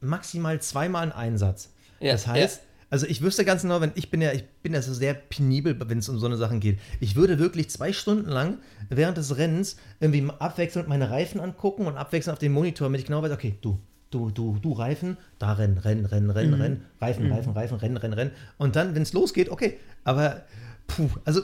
[0.00, 1.72] maximal zweimal einen Einsatz.
[2.00, 2.62] Ja, das heißt, ja.
[2.94, 5.76] Also ich wüsste ganz genau, wenn ich bin ja, ich bin ja so sehr penibel,
[5.88, 6.78] wenn es um so eine Sachen geht.
[7.00, 11.96] Ich würde wirklich zwei Stunden lang während des Rennens irgendwie abwechselnd meine Reifen angucken und
[11.96, 13.80] abwechselnd auf den Monitor, damit ich genau weiß, okay, du,
[14.12, 16.60] du, du, du Reifen, da rennen, rennen, rennen, rennen, mhm.
[16.60, 17.32] rennen, Reifen, mhm.
[17.32, 18.30] Reifen, Reifen, rennen, rennen, rennen.
[18.58, 19.76] Und dann, wenn es losgeht, okay.
[20.04, 20.42] Aber
[20.86, 21.40] puh, also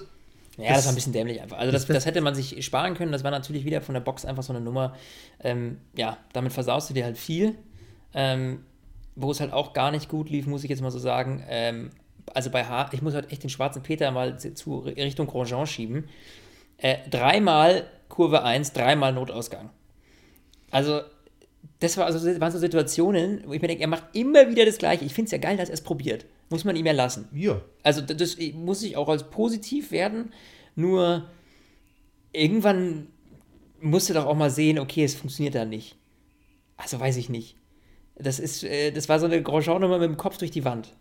[0.56, 1.58] ja, das, das, war ein bisschen dämlich einfach.
[1.58, 3.10] Also das, das, hätte man sich sparen können.
[3.10, 4.94] Das war natürlich wieder von der Box einfach so eine Nummer.
[5.40, 7.56] Ähm, ja, damit versaust du dir halt viel.
[8.14, 8.60] Ähm,
[9.16, 11.44] wo es halt auch gar nicht gut lief, muss ich jetzt mal so sagen.
[11.48, 11.90] Ähm,
[12.32, 16.08] also bei H, ich muss halt echt den schwarzen Peter mal zu Richtung Grosjean schieben.
[16.78, 19.70] Äh, dreimal Kurve 1, dreimal Notausgang.
[20.70, 21.00] Also,
[21.80, 24.78] das war also, waren so Situationen, wo ich mir denke, er macht immer wieder das
[24.78, 25.04] Gleiche.
[25.04, 26.26] Ich finde es ja geil, dass er es probiert.
[26.48, 27.28] Muss man ihm ja lassen.
[27.32, 27.60] Ja.
[27.82, 30.32] Also, das muss ich auch als positiv werden.
[30.76, 31.28] Nur
[32.32, 33.08] irgendwann
[33.80, 35.96] musst du doch auch mal sehen, okay, es funktioniert da nicht.
[36.76, 37.56] Also weiß ich nicht.
[38.22, 40.92] Das ist, äh, das war so eine Grosjean-Nummer mit dem Kopf durch die Wand.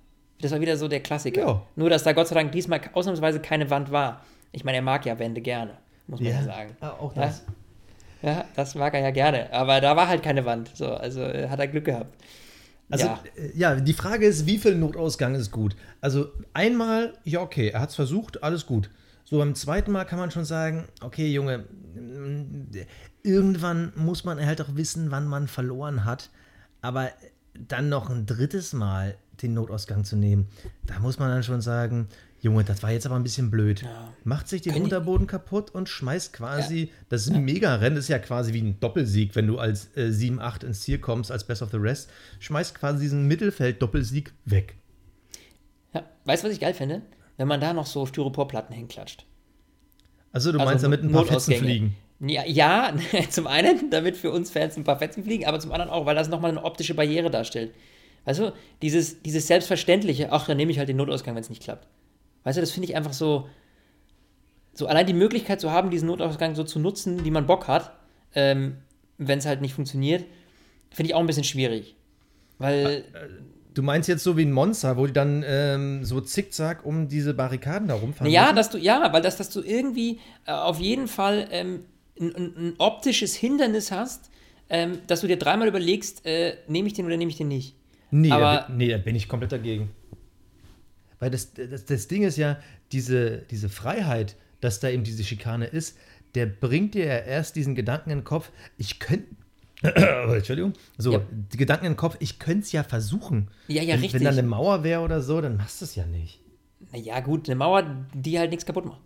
[0.42, 1.42] Das war wieder so der Klassiker.
[1.42, 1.62] Ja.
[1.76, 4.24] Nur, dass da Gott sei Dank diesmal ausnahmsweise keine Wand war.
[4.52, 5.78] Ich meine, er mag ja Wände gerne,
[6.08, 6.76] muss man ja, sagen.
[6.80, 7.24] Ah, auch Ja?
[7.24, 7.44] das.
[8.22, 9.52] Ja, das mag er ja gerne.
[9.54, 10.72] Aber da war halt keine Wand.
[10.74, 12.16] So, also äh, hat er Glück gehabt.
[12.90, 13.20] Also, ja.
[13.36, 15.76] äh, ja, die Frage ist, wie viel Notausgang ist gut?
[16.02, 18.90] Also, einmal, ja, okay, er hat es versucht, alles gut.
[19.24, 22.72] So, beim zweiten Mal kann man schon sagen, okay, Junge, mm,
[23.24, 26.30] irgendwann muss man halt auch wissen, wann man verloren hat.
[26.82, 27.10] Aber
[27.68, 30.48] dann noch ein drittes Mal den Notausgang zu nehmen,
[30.86, 32.08] da muss man dann schon sagen,
[32.42, 33.86] Junge, das war jetzt aber ein bisschen blöd.
[34.24, 38.20] Macht sich den Können Unterboden kaputt und schmeißt quasi, das ist ein Mega-Rennen, ist ja
[38.20, 41.72] quasi wie ein Doppelsieg, wenn du als äh, 7-8 ins Ziel kommst, als Best of
[41.72, 44.76] the Rest, schmeißt quasi diesen Mittelfeld-Doppelsieg weg.
[45.94, 46.04] ja.
[46.26, 47.02] Weißt du, was ich geil finde?
[47.36, 49.26] Wenn man da noch so Styroporplatten hinklatscht.
[50.32, 51.96] Also du Also meinst damit ein paar Fetzen fliegen.
[52.22, 52.94] Ja, ja,
[53.30, 56.16] zum einen, damit für uns Fans ein paar Fetzen fliegen, aber zum anderen auch, weil
[56.16, 57.74] das nochmal eine optische Barriere darstellt.
[58.26, 61.64] Weißt du, dieses, dieses Selbstverständliche, ach, dann nehme ich halt den Notausgang, wenn es nicht
[61.64, 61.88] klappt.
[62.44, 63.48] Weißt du, das finde ich einfach so,
[64.74, 67.94] so allein die Möglichkeit zu haben, diesen Notausgang so zu nutzen, wie man Bock hat,
[68.36, 68.78] ähm,
[69.18, 70.26] wenn es halt nicht funktioniert,
[70.92, 71.96] finde ich auch ein bisschen schwierig.
[72.58, 73.06] Weil,
[73.74, 77.34] Du meinst jetzt so wie ein Monster, wo die dann ähm, so zickzack um diese
[77.34, 78.56] Barrikaden da rumfahren ja, müssen?
[78.56, 81.86] dass du, ja, weil das, dass du irgendwie äh, auf jeden Fall ähm,
[82.20, 84.30] ein, ein, optisches Hindernis hast,
[84.70, 87.76] ähm, dass du dir dreimal überlegst, äh, nehme ich den oder nehme ich den nicht.
[88.12, 89.90] Nee, Aber- da, bin- nee, da bin ich komplett dagegen.
[91.20, 92.58] Weil das, das, das Ding ist ja,
[92.92, 95.98] diese, diese Freiheit, dass da eben diese Schikane ist,
[96.36, 99.26] der bringt dir ja erst diesen Gedanken in den Kopf, ich könnte.
[99.82, 100.74] Entschuldigung.
[100.98, 101.22] So, Ja.
[101.54, 103.50] die Gedanken in den Kopf, ich könnte es ja versuchen.
[103.68, 104.14] Ja, ja, wenn, richtig.
[104.20, 106.40] Wenn da eine Mauer wäre oder so, dann machst du es ja nicht.
[106.92, 109.02] Naja, gut, eine Mauer, die halt nichts kaputt macht.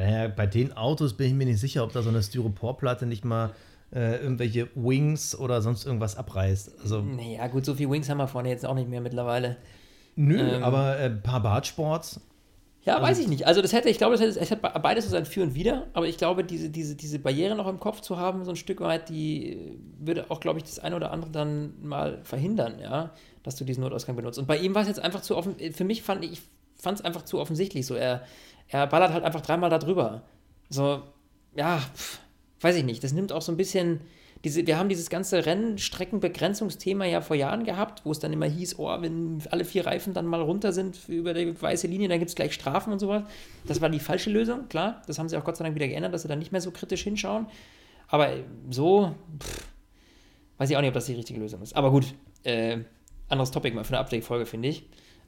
[0.00, 3.24] Naja, bei den Autos bin ich mir nicht sicher, ob da so eine Styroporplatte nicht
[3.24, 3.50] mal
[3.94, 6.80] äh, irgendwelche Wings oder sonst irgendwas abreißt.
[6.82, 9.56] Also, Naja, gut, so viel Wings haben wir vorne jetzt auch nicht mehr mittlerweile.
[10.16, 10.62] nö, Ähm.
[10.64, 12.20] aber äh, ein paar Bartsports.
[12.84, 13.46] Ja, weiß ich nicht.
[13.46, 15.86] Also das hätte, ich glaube, das hätte, es hätte beides so sein Für und Wider,
[15.94, 18.80] aber ich glaube, diese, diese, diese Barriere noch im Kopf zu haben, so ein Stück
[18.82, 23.12] weit, die äh, würde auch, glaube ich, das eine oder andere dann mal verhindern, ja,
[23.42, 24.38] dass du diesen Notausgang benutzt.
[24.38, 26.42] Und bei ihm war es jetzt einfach zu offen, für mich fand ich,
[26.76, 27.94] fand es einfach zu offensichtlich so.
[27.94, 28.22] Er,
[28.68, 30.22] er ballert halt einfach dreimal da drüber.
[30.68, 31.02] So,
[31.54, 32.18] ja, pf,
[32.60, 33.04] weiß ich nicht.
[33.04, 34.00] Das nimmt auch so ein bisschen.
[34.42, 38.78] Diese, wir haben dieses ganze Rennstreckenbegrenzungsthema ja vor Jahren gehabt, wo es dann immer hieß,
[38.78, 42.28] oh, wenn alle vier Reifen dann mal runter sind über die weiße Linie, dann gibt
[42.28, 43.22] es gleich Strafen und sowas.
[43.66, 45.00] Das war die falsche Lösung, klar.
[45.06, 46.72] Das haben sie auch Gott sei Dank wieder geändert, dass sie dann nicht mehr so
[46.72, 47.46] kritisch hinschauen.
[48.08, 48.34] Aber
[48.68, 49.66] so, pff,
[50.58, 51.74] weiß ich auch nicht, ob das die richtige Lösung ist.
[51.74, 52.80] Aber gut, äh,
[53.30, 54.84] anderes Topic mal für eine Update-Folge, finde ich.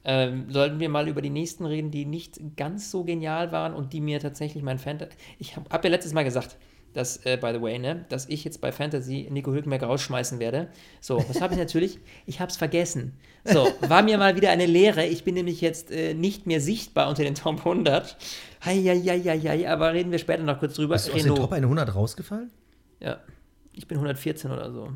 [0.09, 3.91] Ähm, sollten wir mal über die nächsten reden, die nicht ganz so genial waren und
[3.91, 5.11] die mir tatsächlich mein Fantasy.
[5.37, 6.57] Ich habe hab ja letztes Mal gesagt,
[6.93, 10.69] dass, äh, by the way, ne, dass ich jetzt bei Fantasy Nico Hülkenberg rausschmeißen werde.
[11.01, 13.19] So, das habe ich natürlich, ich habe es vergessen.
[13.43, 15.05] So, war mir mal wieder eine Lehre.
[15.05, 18.15] Ich bin nämlich jetzt äh, nicht mehr sichtbar unter den Top 100.
[18.63, 20.95] Heieieiei, aber reden wir später noch kurz drüber.
[20.95, 22.49] Bist du aus den Top 100 rausgefallen?
[23.01, 23.19] Ja,
[23.73, 24.89] ich bin 114 oder so.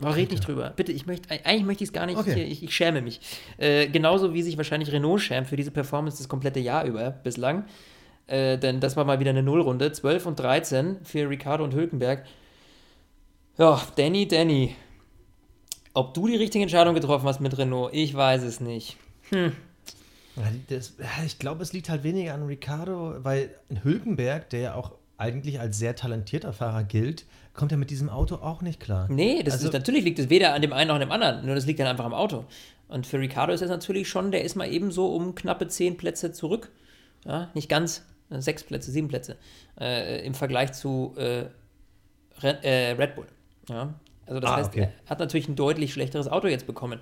[0.00, 0.72] Aber red nicht drüber.
[0.74, 2.18] Bitte, ich möchte, eigentlich möchte ich es gar nicht.
[2.18, 2.42] Okay.
[2.44, 3.20] Ich, ich schäme mich.
[3.58, 7.64] Äh, genauso wie sich wahrscheinlich Renault schämt für diese Performance das komplette Jahr über bislang.
[8.26, 9.92] Äh, denn das war mal wieder eine Nullrunde.
[9.92, 12.24] 12 und 13 für Ricardo und Hülkenberg.
[13.56, 14.74] Ja, Danny, Danny.
[15.92, 18.96] Ob du die richtige Entscheidung getroffen hast mit Renault, ich weiß es nicht.
[19.30, 23.54] Ja, das, ich glaube, es liegt halt weniger an Ricardo, weil
[23.84, 24.92] Hülkenberg, der ja auch
[25.24, 29.06] eigentlich als sehr talentierter Fahrer gilt, kommt ja mit diesem Auto auch nicht klar.
[29.10, 31.44] Nee, das Also- ist, natürlich liegt es weder an dem einen noch an dem anderen,
[31.46, 32.44] nur das liegt dann einfach am Auto.
[32.88, 35.96] Und für Ricardo ist das natürlich schon, der ist mal eben so um knappe zehn
[35.96, 36.70] Plätze zurück.
[37.24, 39.36] Ja, nicht ganz, äh, sechs Plätze, sieben Plätze
[39.80, 41.46] äh, im Vergleich zu äh,
[42.42, 43.26] Red, äh, Red Bull.
[43.68, 43.94] Ja,
[44.26, 44.88] also das Ah, heißt, okay.
[45.04, 47.00] er hat natürlich ein deutlich schlechteres Auto jetzt bekommen.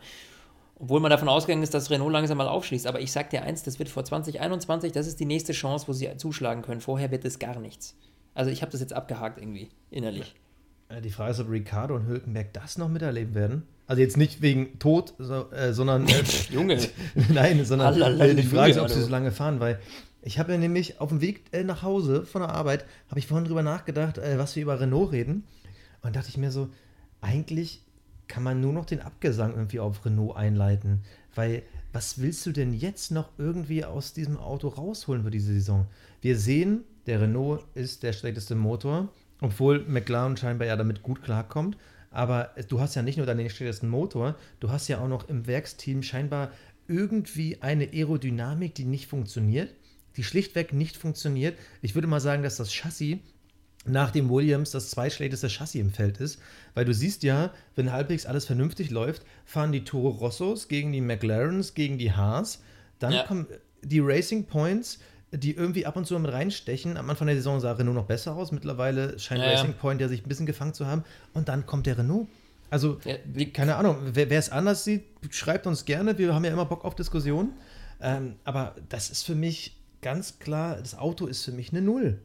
[0.79, 2.87] Obwohl man davon ausgegangen ist, dass Renault langsam mal aufschließt.
[2.89, 5.93] Aber ich sag dir eins, das wird vor 2021, das ist die nächste Chance, wo
[5.93, 6.81] sie zuschlagen können.
[6.81, 7.95] Vorher wird es gar nichts.
[8.35, 10.35] Also ich habe das jetzt abgehakt irgendwie, innerlich.
[10.89, 13.63] Äh, Die Frage ist, ob Ricardo und Hülkenberg das noch miterleben werden.
[13.87, 16.79] Also jetzt nicht wegen Tod, so, äh, sondern äh, Junge.
[17.29, 19.81] nein, sondern äh, die Frage ist, ob sie so lange fahren, weil
[20.23, 23.27] ich habe ja nämlich auf dem Weg äh, nach Hause von der Arbeit, habe ich
[23.27, 25.45] vorhin drüber nachgedacht, äh, was wir über Renault reden.
[26.03, 26.69] Und dachte ich mir so,
[27.21, 27.83] eigentlich
[28.29, 31.03] kann man nur noch den Abgesang irgendwie auf Renault einleiten,
[31.35, 35.87] weil was willst du denn jetzt noch irgendwie aus diesem Auto rausholen für diese Saison?
[36.23, 39.09] Wir sehen, der Renault ist der schlechteste Motor,
[39.41, 41.77] obwohl McLaren scheinbar ja damit gut klarkommt.
[42.11, 45.47] Aber du hast ja nicht nur den schlechtesten Motor, du hast ja auch noch im
[45.47, 46.51] Werksteam scheinbar
[46.87, 49.75] irgendwie eine Aerodynamik, die nicht funktioniert,
[50.17, 51.57] die schlichtweg nicht funktioniert.
[51.81, 53.19] Ich würde mal sagen, dass das Chassis
[53.85, 56.39] nach dem Williams das zweitschlechteste Chassis im Feld ist.
[56.75, 61.01] Weil du siehst ja, wenn halbwegs alles vernünftig läuft, fahren die Toro Rossos gegen die
[61.01, 62.63] McLarens, gegen die Haas.
[62.99, 63.25] Dann Ja.
[63.25, 63.47] kommen
[63.83, 65.01] die Racing Points,
[65.33, 66.97] die irgendwie ab und zu mit reinstechen.
[66.97, 68.53] Am Anfang der Saison sah Renault noch besser aus.
[68.53, 69.51] Mittlerweile scheint Ja.
[69.51, 71.05] Racing Point ja sich ein bisschen gefangen zu haben.
[71.33, 72.29] Und dann kommt der Renault.
[72.71, 73.17] Also, Ja,
[73.53, 76.17] keine Ahnung, wer es anders sieht, schreibt uns gerne.
[76.17, 77.53] Wir haben ja immer Bock auf Diskussionen.
[78.01, 82.19] Ähm, aber das ist für mich ganz klar, das Auto ist für mich eine Null.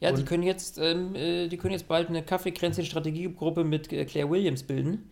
[0.00, 4.28] Ja, die können jetzt, ähm, äh, die können jetzt bald eine Kaffeekränzchen-Strategiegruppe mit äh, Claire
[4.30, 5.10] Williams bilden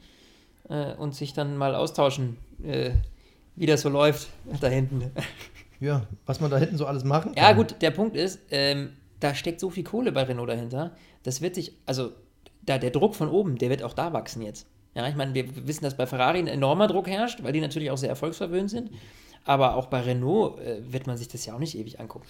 [0.68, 2.90] äh, und sich dann mal austauschen, äh,
[3.56, 4.28] wie das so läuft
[4.60, 5.10] da hinten.
[5.84, 7.42] Ja, was man da hinten so alles machen kann.
[7.42, 10.96] Ja, gut, der Punkt ist, ähm, da steckt so viel Kohle bei Renault dahinter.
[11.22, 12.12] Das wird sich, also
[12.62, 14.66] da der Druck von oben, der wird auch da wachsen jetzt.
[14.94, 17.90] Ja, ich meine, wir wissen, dass bei Ferrari ein enormer Druck herrscht, weil die natürlich
[17.90, 18.90] auch sehr erfolgsverwöhnt sind.
[19.44, 22.26] Aber auch bei Renault äh, wird man sich das ja auch nicht ewig angucken.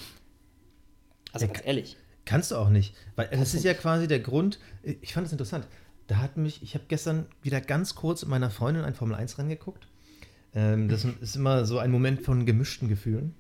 [1.33, 1.97] Also Ja, ganz ehrlich.
[2.25, 2.95] Kannst du auch nicht.
[3.17, 4.59] Weil das ist ja quasi der Grund.
[4.83, 5.67] Ich fand es interessant.
[6.07, 9.39] Da hat mich, ich habe gestern wieder ganz kurz mit meiner Freundin ein Formel 1
[9.39, 9.87] Rennen geguckt.
[10.55, 13.35] Ähm, das ist immer so ein Moment von gemischten Gefühlen.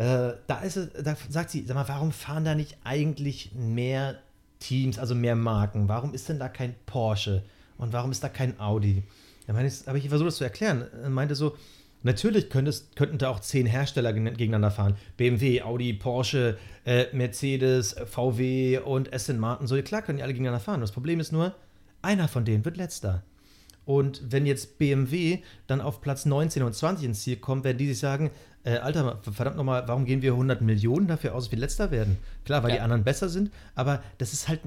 [0.00, 4.18] Äh, da, ist es, da sagt sie, sag mal, warum fahren da nicht eigentlich mehr
[4.58, 5.88] Teams, also mehr Marken?
[5.90, 7.42] Warum ist denn da kein Porsche?
[7.76, 9.02] Und warum ist da kein Audi?
[9.46, 10.86] Da meine ich, habe ich versucht, das zu erklären.
[11.02, 11.54] Er meinte so,
[12.02, 14.96] natürlich könntest, könnten da auch zehn Hersteller gen- gegeneinander fahren.
[15.18, 19.66] BMW, Audi, Porsche, äh, Mercedes, VW und Aston Martin.
[19.66, 20.80] So, klar können die alle gegeneinander fahren.
[20.80, 21.54] Das Problem ist nur,
[22.00, 23.22] einer von denen wird letzter.
[23.90, 27.88] Und wenn jetzt BMW dann auf Platz 19 und 20 ins Ziel kommt, werden die
[27.88, 28.30] sich sagen,
[28.62, 32.16] äh, Alter, verdammt nochmal, warum gehen wir 100 Millionen dafür aus, wir letzter werden?
[32.44, 32.76] Klar, weil Ja.
[32.76, 34.60] die anderen besser sind, aber das ist halt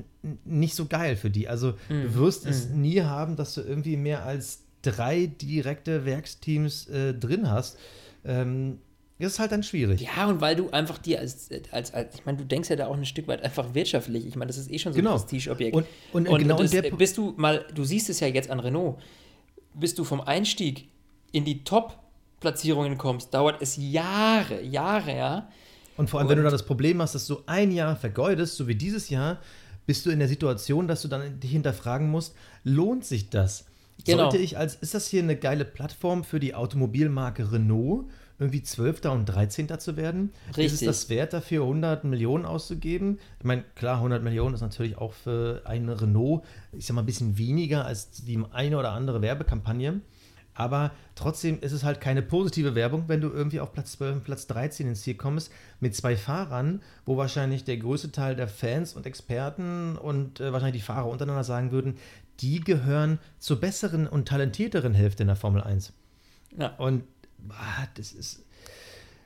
[0.44, 1.48] nicht so geil für die.
[1.48, 7.14] Also du wirst es nie haben, dass du irgendwie mehr als drei direkte Werksteams äh,
[7.14, 7.78] drin hast.
[8.26, 8.80] Ähm,
[9.28, 10.02] ist halt dann schwierig.
[10.02, 12.88] Ja, und weil du einfach dir als, als, als ich meine, du denkst ja da
[12.88, 14.26] auch ein Stück weit einfach wirtschaftlich.
[14.26, 15.12] Ich meine, das ist eh schon so Genau.
[15.14, 15.76] ein Prestigeobjekt.
[15.76, 18.98] Und- und genau das, bist du mal, du siehst es ja jetzt an Renault,
[19.74, 20.88] bis du vom Einstieg
[21.32, 25.50] in die Top-Platzierungen kommst, dauert es Jahre, Jahre, ja.
[25.98, 28.56] Und vor allem, wenn du Und- dann das Problem hast, dass du ein Jahr vergeudest,
[28.58, 29.40] so wie dieses Jahr,
[29.86, 33.66] bist du in der Situation, dass du dann dich hinterfragen musst, lohnt sich das?
[34.06, 34.24] Genau.
[34.24, 38.06] Sollte ich als, ist das hier eine geile Plattform für die Automobilmarke Renault,
[38.40, 39.06] irgendwie 12.
[39.06, 39.80] und 13.
[39.80, 40.32] zu werden?
[40.50, 40.88] Ist es Richtig.
[40.88, 43.20] das wert dafür, 100 Millionen auszugeben?
[43.40, 47.06] Ich meine, klar, 100 Millionen ist natürlich auch für eine Renault, ich sag mal, ein
[47.06, 50.02] bisschen weniger als die eine oder andere Werbekampagne.
[50.56, 54.24] Aber trotzdem ist es halt keine positive Werbung, wenn du irgendwie auf Platz 12 und
[54.24, 58.94] Platz 13 ins Ziel kommst mit zwei Fahrern, wo wahrscheinlich der größte Teil der Fans
[58.94, 61.96] und Experten und äh, wahrscheinlich die Fahrer untereinander sagen würden,
[62.40, 65.94] die gehören zur besseren und talentierteren Hälfte in der Formel 1.
[66.58, 66.76] ja.
[66.78, 67.04] Und
[67.50, 68.44] ah, das ist.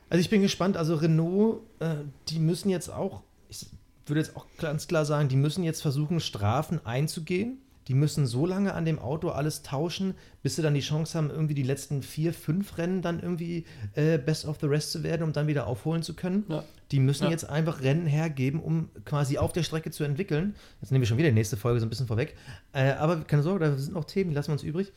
[0.09, 0.77] Also ich bin gespannt.
[0.77, 1.95] Also Renault, äh,
[2.29, 3.65] die müssen jetzt auch, ich
[4.05, 7.57] würde jetzt auch ganz klar sagen, die müssen jetzt versuchen, Strafen einzugehen.
[7.89, 11.29] Die müssen so lange an dem Auto alles tauschen, bis sie dann die Chance haben,
[11.29, 13.63] irgendwie die letzten vier, fünf Rennen dann irgendwie
[13.95, 16.43] äh, Best of the Rest zu werden, um dann wieder aufholen zu können.
[16.49, 16.65] Ja.
[16.91, 17.29] Die müssen Ja.
[17.29, 20.55] jetzt einfach Rennen hergeben, um quasi auf der Strecke zu entwickeln.
[20.81, 22.35] Jetzt nehmen wir schon wieder die nächste Folge so ein bisschen vorweg.
[22.73, 24.91] Äh, aber keine Sorge, da sind noch Themen, die lassen wir uns übrig.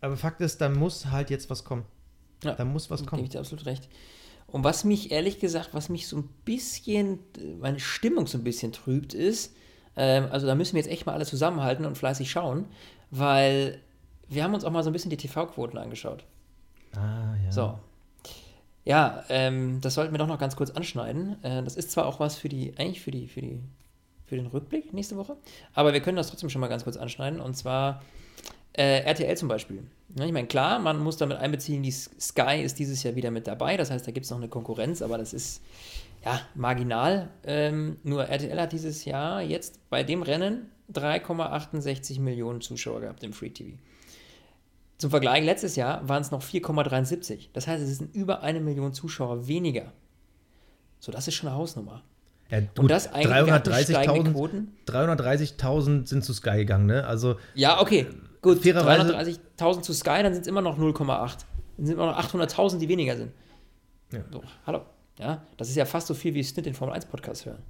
[0.00, 1.84] Aber Fakt ist, da muss halt jetzt was kommen.
[2.44, 3.24] Ja, Da muss was gebe kommen.
[3.24, 3.88] ich dir absolut recht.
[4.46, 7.20] Und was mich, ehrlich gesagt, was mich so ein bisschen,
[7.60, 9.54] meine Stimmung so ein bisschen trübt, ist,
[9.96, 12.64] ähm, also da müssen wir jetzt echt mal alle zusammenhalten und fleißig schauen,
[13.10, 13.80] weil
[14.28, 16.24] wir haben uns auch mal so ein bisschen die TV-Quoten angeschaut.
[16.96, 17.52] Ah, ja.
[17.52, 17.78] So.
[18.84, 21.42] Ja, ähm, das sollten wir doch noch ganz kurz anschneiden.
[21.44, 23.60] Äh, das ist zwar auch was für die, eigentlich für die, für die,
[24.24, 25.36] für den Rückblick nächste Woche,
[25.74, 27.40] aber wir können das trotzdem schon mal ganz kurz anschneiden.
[27.40, 28.02] Und zwar
[28.72, 29.84] äh, RTL zum Beispiel.
[30.18, 33.46] Ja, ich meine, klar, man muss damit einbeziehen, die Sky ist dieses Jahr wieder mit
[33.46, 33.76] dabei.
[33.76, 35.62] Das heißt, da gibt es noch eine Konkurrenz, aber das ist
[36.24, 37.28] ja marginal.
[37.44, 43.32] Ähm, nur RTL hat dieses Jahr jetzt bei dem Rennen 3,68 Millionen Zuschauer gehabt im
[43.32, 43.78] Free TV.
[44.98, 47.48] Zum Vergleich, letztes Jahr waren es noch 4,73.
[47.52, 49.92] Das heißt, es sind über eine Million Zuschauer weniger.
[50.98, 52.02] So, das ist schon eine Hausnummer.
[52.50, 54.76] Ja, gut, Und das eigentlich wir hatten steigende 330.000 Quoten.
[54.86, 57.06] 330.000 sind zu Sky gegangen, ne?
[57.06, 58.08] Also, Ja, okay.
[58.42, 59.12] Gut, fairerweise-
[59.58, 61.38] 330.000 zu Sky, dann sind es immer noch 0,8.
[61.76, 63.32] Dann sind immer noch 800.000, die weniger sind.
[64.12, 64.20] Ja.
[64.30, 64.82] So, hallo.
[65.18, 67.62] Ja, das ist ja fast so viel, wie Snit den Formel 1 Podcast hören.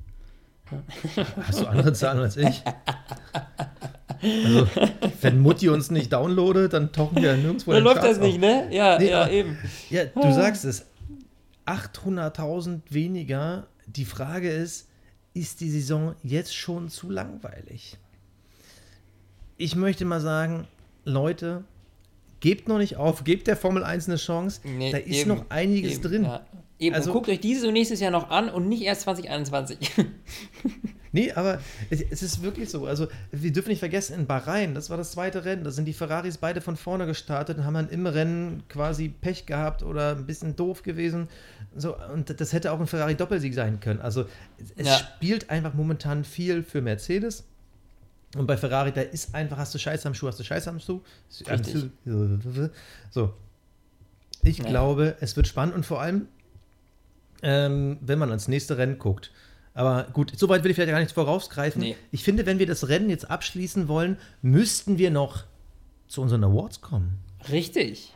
[1.42, 2.62] hast du andere Zahlen als ich?
[4.22, 4.68] Also,
[5.22, 8.35] wenn Mutti uns nicht downloadet, dann tauchen wir nirgendwo in Dann läuft das Charts nicht,
[8.37, 8.40] auf.
[8.40, 8.68] ne?
[8.70, 9.59] Ja, Nee, ja, eben.
[9.88, 10.87] Ja, du sagst es.
[11.66, 13.66] 800.000 weniger.
[13.87, 14.88] Die Frage ist,
[15.35, 17.96] ist die Saison jetzt schon zu langweilig?
[19.61, 20.66] Ich möchte mal sagen,
[21.05, 21.64] Leute,
[22.40, 24.62] gebt noch nicht auf, gebt der Formel 1 eine Chance.
[24.64, 26.25] Nee, da ist eben, noch einiges eben, drin.
[26.25, 26.40] Ja.
[26.79, 29.79] Eben, Also- guckt euch dieses und nächstes Jahr noch an und nicht erst 2021.
[31.12, 32.87] Nee, aber es, es ist wirklich so.
[32.87, 35.92] Also, wir dürfen nicht vergessen, in Bahrain, das war das zweite Rennen, da sind die
[35.92, 40.25] Ferraris beide von vorne gestartet und haben dann im Rennen quasi Pech gehabt oder ein
[40.27, 41.27] bisschen doof gewesen.
[41.75, 44.01] So, und das hätte auch ein Ferrari-Doppelsieg sein können.
[44.01, 44.27] Also,
[44.77, 44.99] es Ja.
[44.99, 47.42] spielt einfach momentan viel für Mercedes.
[48.37, 50.79] Und bei Ferrari, da ist einfach, hast du Scheiße am Schuh, hast du Scheiße am
[50.79, 51.01] Schuh.
[51.49, 51.90] Richtig.
[53.11, 53.33] So.
[54.43, 54.64] Ich Ja.
[54.69, 56.29] glaube, es wird spannend und vor allem,
[57.43, 59.33] ähm, wenn man ans nächste Rennen guckt.
[59.75, 61.81] Aber gut, soweit will ich vielleicht gar nicht vorausgreifen.
[61.81, 61.97] Nee.
[62.11, 65.45] Ich finde, wenn wir das Rennen jetzt abschließen wollen, müssten wir noch
[66.09, 67.19] zu unseren Awards kommen.
[67.51, 68.14] Richtig.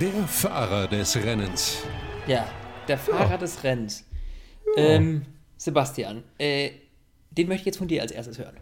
[0.00, 1.78] Der Fahrer des Rennens.
[2.26, 2.46] Ja,
[2.88, 4.04] der Fahrer des Rennens.
[4.76, 5.24] Ähm,
[5.56, 6.70] Sebastian, äh,
[7.30, 8.56] den möchte ich jetzt von dir als erstes hören.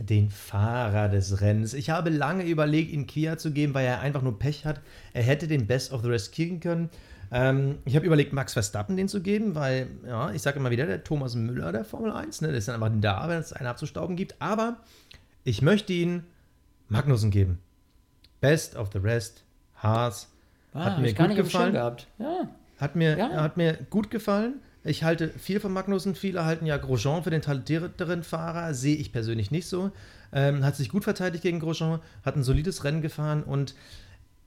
[0.00, 1.74] Den Fahrer des Rennens.
[1.74, 4.80] Ich habe lange überlegt, ihn Kia zu geben, weil er einfach nur Pech hat.
[5.12, 6.88] Er hätte den Best of the Rest kriegen können.
[7.30, 10.86] Ähm, ich habe überlegt, Max Verstappen den zu geben, weil, ja, ich sage immer wieder,
[10.86, 13.68] der Thomas Müller der Formel 1, ne, der ist dann einfach da, wenn es einen
[13.68, 14.34] abzustauben gibt.
[14.40, 14.78] Aber
[15.44, 16.24] ich möchte ihn
[16.88, 17.58] Magnussen geben.
[18.40, 19.44] Best of the Rest,
[19.76, 20.28] Haas.
[20.72, 21.74] Ah, hat mir gut gefallen.
[21.74, 21.96] Ja.
[22.78, 23.42] Hat mir, Ja.
[23.42, 24.54] hat mir gut gefallen.
[24.82, 26.14] Ich halte viel von Magnussen.
[26.14, 28.72] Viele halten ja Grosjean für den talentierteren Fahrer.
[28.74, 29.90] Sehe ich persönlich nicht so.
[30.32, 33.74] Ähm, hat sich gut verteidigt gegen Grosjean, hat ein solides Rennen gefahren und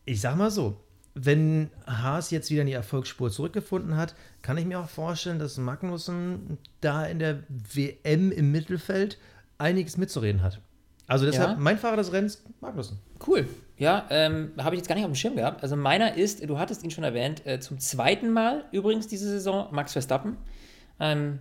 [0.06, 0.78] ich sag mal so,
[1.16, 5.58] wenn Haas jetzt wieder in die Erfolgsspur zurückgefunden hat, kann ich mir auch vorstellen, dass
[5.58, 9.20] Magnussen da in der WM im Mittelfeld
[9.58, 10.60] einiges mitzureden hat.
[11.08, 11.56] Also deshalb Ja.
[11.58, 12.98] mein Fahrer des Rennens, Magnussen.
[13.28, 13.48] Cool.
[13.78, 15.64] Ja, ähm, habe ich jetzt gar nicht auf dem Schirm gehabt.
[15.64, 19.68] Also meiner ist, du hattest ihn schon erwähnt, äh, zum zweiten Mal übrigens diese Saison
[19.72, 20.38] Max Verstappen.
[21.00, 21.40] Ähm,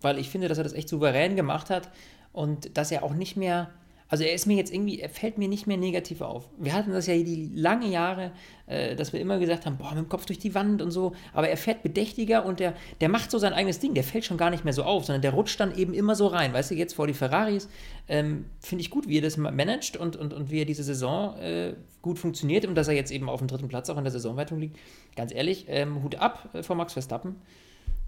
[0.00, 1.90] weil ich finde, dass er das echt souverän gemacht hat
[2.32, 3.70] und dass er auch nicht mehr,
[4.14, 6.48] also er ist mir jetzt irgendwie, er fällt mir nicht mehr negativ auf.
[6.56, 8.30] Wir hatten das ja die lange Jahre,
[8.68, 11.16] äh, dass wir immer gesagt haben, boah, mit dem Kopf durch die Wand und so,
[11.32, 14.36] aber er fährt bedächtiger und der, der macht so sein eigenes Ding, der fällt schon
[14.36, 16.52] gar nicht mehr so auf, sondern der rutscht dann eben immer so rein.
[16.52, 17.68] Weißt du, jetzt vor die Ferraris,
[18.06, 20.84] ähm, finde ich gut, wie er das ma- managt und, und, und wie er diese
[20.84, 24.04] Saison äh, gut funktioniert und dass er jetzt eben auf dem dritten Platz auch in
[24.04, 24.78] der Saisonwertung liegt.
[25.16, 27.34] Ganz ehrlich, ähm, Hut ab äh, vor Max Verstappen.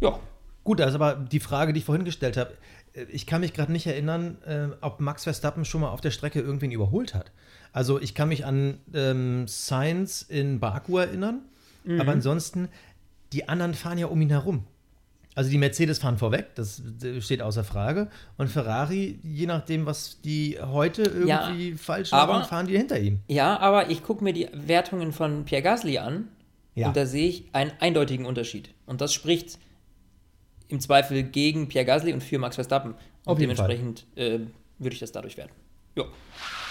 [0.00, 0.20] Ja,
[0.66, 2.54] Gut, also aber die Frage, die ich vorhin gestellt habe,
[3.10, 6.40] ich kann mich gerade nicht erinnern, äh, ob Max Verstappen schon mal auf der Strecke
[6.40, 7.32] irgendwen überholt hat.
[7.72, 11.40] Also ich kann mich an ähm, Sainz in Baku erinnern,
[12.00, 12.68] aber ansonsten,
[13.32, 14.64] die anderen fahren ja um ihn herum.
[15.36, 18.08] Also die Mercedes fahren vorweg, das äh, steht außer Frage.
[18.38, 23.20] Und Ferrari, je nachdem, was die heute irgendwie falsch aber- machen, fahren die hinter ihm.
[23.28, 26.28] Ja, aber ich gucke mir die Wertungen von Pierre Gasly an
[26.74, 26.88] Ja.
[26.88, 28.70] und da sehe ich einen eindeutigen Unterschied.
[28.86, 29.58] Und das spricht
[30.68, 32.92] im Zweifel gegen Pierre Gasly und für Max Verstappen.
[33.24, 33.68] Und Auf jeden Fall.
[33.68, 34.40] dementsprechend äh,
[34.78, 35.52] würde ich das dadurch werten.
[35.96, 36.04] Ja.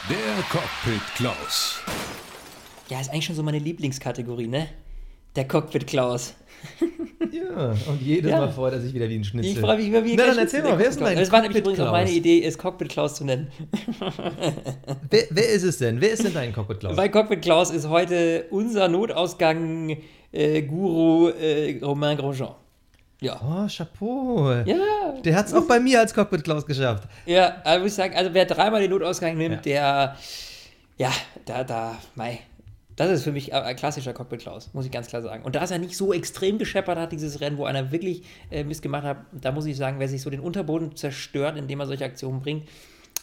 [0.09, 0.17] Der
[0.49, 1.79] Cockpit Klaus.
[2.89, 4.67] ja, ist eigentlich schon so meine Lieblingskategorie, ne?
[5.35, 6.35] Der Cockpit Klaus.
[7.31, 8.39] Ja, und jedes Ja.
[8.39, 9.51] Mal freut er sich wieder wie ein Schnitzel.
[9.51, 10.17] Ich freue mich immer wieder.
[10.17, 11.23] Na, dann gleich erzähl der mal, wer ist denn Cockpit dein.
[11.23, 12.09] Das war nämlich übrigens auch meine?
[12.11, 13.51] Idee, es Cockpit Klaus zu nennen.
[15.09, 15.99] Wer, wer ist es denn?
[15.99, 16.95] Wer ist denn dein Cockpit Klaus?
[16.95, 22.55] Weil Cockpit Klaus ist heute unser Notausgang-Guru äh, Romain Grosjean.
[23.25, 23.41] Ja.
[23.41, 24.51] Oh, Chapeau.
[24.65, 27.09] Ja, Der hat es auch bei mir als Cockpit Klaus geschafft.
[27.25, 30.15] Ja, also muss ich sagen, also wer dreimal den Notausgang nimmt, der,
[30.97, 31.11] ja,
[31.45, 32.41] da, da, mei,
[32.95, 35.43] das ist für mich ein klassischer Cockpit Klaus, muss ich ganz klar sagen.
[35.43, 38.63] Und da es er nicht so extrem gescheppert hat, dieses Rennen, wo einer wirklich äh,
[38.63, 41.87] Mist gemacht hat, da muss ich sagen, wer sich so den Unterboden zerstört, indem er
[41.87, 42.69] solche Aktionen bringt,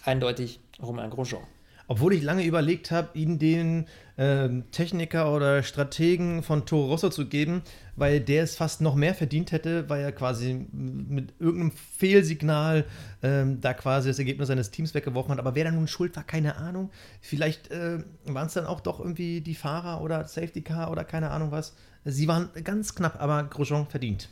[0.04, 1.44] eindeutig Romain Grosjean.
[1.86, 3.86] Obwohl ich lange überlegt habe, ihn den
[4.18, 7.62] ähm, Techniker oder Strategen von Toro Rosso zu geben,
[7.96, 12.84] weil der es fast noch mehr verdient hätte, weil er quasi mit irgendeinem Fehlsignal
[13.22, 15.38] ähm, da quasi das Ergebnis seines Teams weggeworfen hat.
[15.38, 16.90] Aber wer da nun schuld war, keine Ahnung.
[17.20, 21.30] Vielleicht äh, waren es dann auch doch irgendwie die Fahrer oder Safety Car oder keine
[21.30, 21.74] Ahnung was.
[22.04, 24.28] Sie waren ganz knapp, aber Grosjean verdient.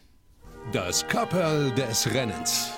[0.73, 2.73] Das Kapperl des Rennens.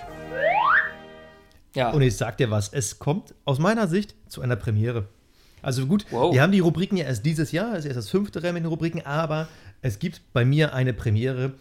[1.75, 5.09] Ja, Und ich sag dir was, es kommt aus meiner Sicht zu einer Premiere.
[5.63, 6.35] Also gut, Wow.
[6.35, 8.63] wir haben die Rubriken ja erst dieses Jahr, es ist erst das fünfte Rennen in
[8.65, 9.49] den Rubriken, aber
[9.81, 11.55] es gibt bei mir eine Premiere.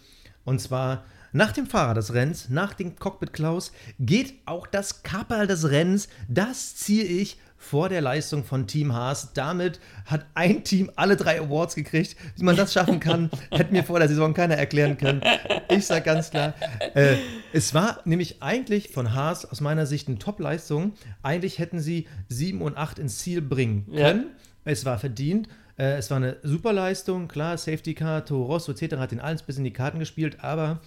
[0.43, 5.47] Und zwar nach dem Fahrer des Rennens, nach dem Cockpit Klaus, geht auch das Kapperl
[5.47, 6.09] des Rennens.
[6.27, 9.33] Das ziehe ich vor der Leistung von Team Haas.
[9.33, 12.15] Damit hat ein Team alle drei Awards gekriegt.
[12.35, 15.21] Wie man das schaffen kann, hätte mir vor der Saison keiner erklären können.
[15.69, 16.53] Ich sage ganz klar,
[16.95, 17.15] äh,
[17.53, 20.93] es war nämlich eigentlich von Haas aus meiner Sicht eine Top-Leistung.
[21.21, 24.09] Eigentlich hätten sie 7 und 8 ins Ziel bringen Ja.
[24.09, 24.25] können.
[24.65, 25.47] Es war verdient.
[25.77, 27.27] Äh, es war eine super Leistung.
[27.27, 28.95] Klar, Safety Car, Toro Rosso etc.
[28.97, 30.79] hat den alles bis in die Karten gespielt, aber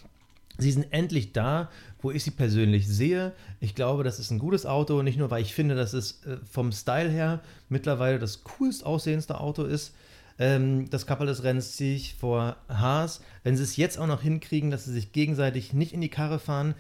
[0.59, 1.69] Sie sind endlich da,
[2.01, 3.33] wo ich sie persönlich sehe.
[3.61, 6.37] Ich glaube, das ist ein gutes Auto, nicht nur, weil ich finde, dass es äh,
[6.49, 9.95] vom Style her mittlerweile das coolst aussehendste Auto ist.
[10.39, 13.21] Ähm, das Kappel des Rennens ziehe ich vor Haas.
[13.43, 16.39] Wenn sie es jetzt auch noch hinkriegen, dass sie sich gegenseitig nicht in die Karre
[16.39, 16.75] fahren,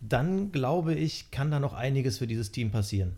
[0.00, 3.16] dann glaube ich, kann da noch einiges für dieses Team passieren.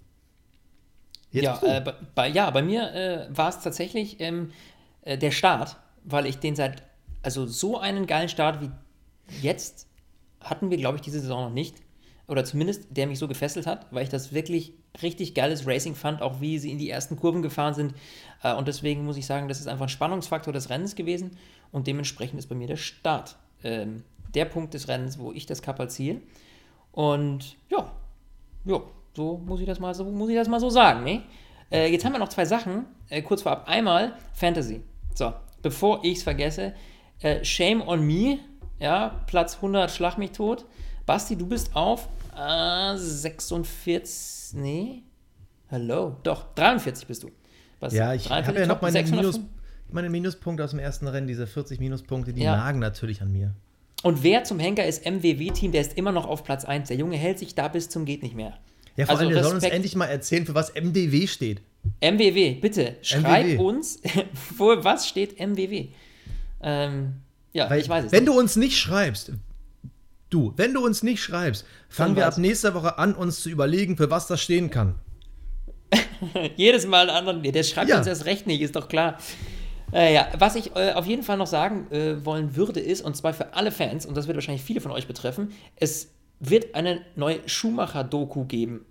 [1.30, 4.52] Jetzt ja, äh, bei, ja, bei mir äh, war es tatsächlich ähm,
[5.02, 6.82] äh, der Start, weil ich den seit,
[7.22, 8.70] also so einen geilen Start wie
[9.40, 9.86] jetzt
[10.44, 11.76] hatten wir, glaube ich, diese Saison noch nicht.
[12.28, 16.22] Oder zumindest der mich so gefesselt hat, weil ich das wirklich richtig geiles Racing fand,
[16.22, 17.94] auch wie sie in die ersten Kurven gefahren sind.
[18.42, 21.36] Äh, und deswegen muss ich sagen, das ist einfach ein Spannungsfaktor des Rennens gewesen
[21.72, 25.62] und dementsprechend ist bei mir der Start ähm, der Punkt des Rennens, wo ich das
[25.62, 26.20] Kappa ziehe.
[26.92, 27.90] Und ja,
[28.64, 28.80] ja,
[29.14, 31.04] so muss ich das mal so, muss ich das mal so sagen.
[31.04, 31.22] Ne?
[31.70, 33.68] Äh, jetzt haben wir noch zwei Sachen, äh, kurz vorab.
[33.68, 34.82] Einmal Fantasy.
[35.14, 36.74] So, bevor ich es vergesse,
[37.20, 38.38] äh, Shame on Me,
[38.82, 40.66] ja, Platz 100, schlag mich tot.
[41.06, 42.08] Basti, du bist auf
[42.96, 45.02] 46, nee,
[45.68, 47.30] hello, doch, 43 bist du.
[47.80, 49.40] Was, ja, ich habe ja noch meine, Minus,
[49.90, 52.56] meine Minuspunkte aus dem ersten Rennen, diese 40 Minuspunkte, die ja.
[52.56, 53.54] nagen natürlich an mir.
[54.02, 56.88] Und wer zum Henker ist MWW-Team, der ist immer noch auf Platz 1.
[56.88, 58.58] Der Junge hält sich da bis zum geht nicht mehr.
[58.96, 61.62] Ja, vor also allem, der soll uns endlich mal erzählen, für was MDW steht.
[62.00, 63.58] MWW, bitte, schreib MWW.
[63.58, 64.00] uns,
[64.56, 65.88] für was steht MWW?
[66.62, 67.14] Ähm,
[67.52, 68.12] ja, Weil, ich weiß es.
[68.12, 69.32] Wenn du uns nicht schreibst,
[70.30, 73.96] du, wenn du uns nicht schreibst, fangen wir ab nächster Woche an, uns zu überlegen,
[73.96, 74.94] für was das stehen kann.
[76.56, 77.42] Jedes Mal einen anderen.
[77.42, 77.98] Der schreibt ja.
[77.98, 79.18] uns erst recht nicht, ist doch klar.
[79.92, 83.14] Äh, ja, was ich äh, auf jeden Fall noch sagen äh, wollen würde, ist, und
[83.14, 87.02] zwar für alle Fans, und das wird wahrscheinlich viele von euch betreffen, es wird eine
[87.14, 88.86] neue Schumacher-Doku geben.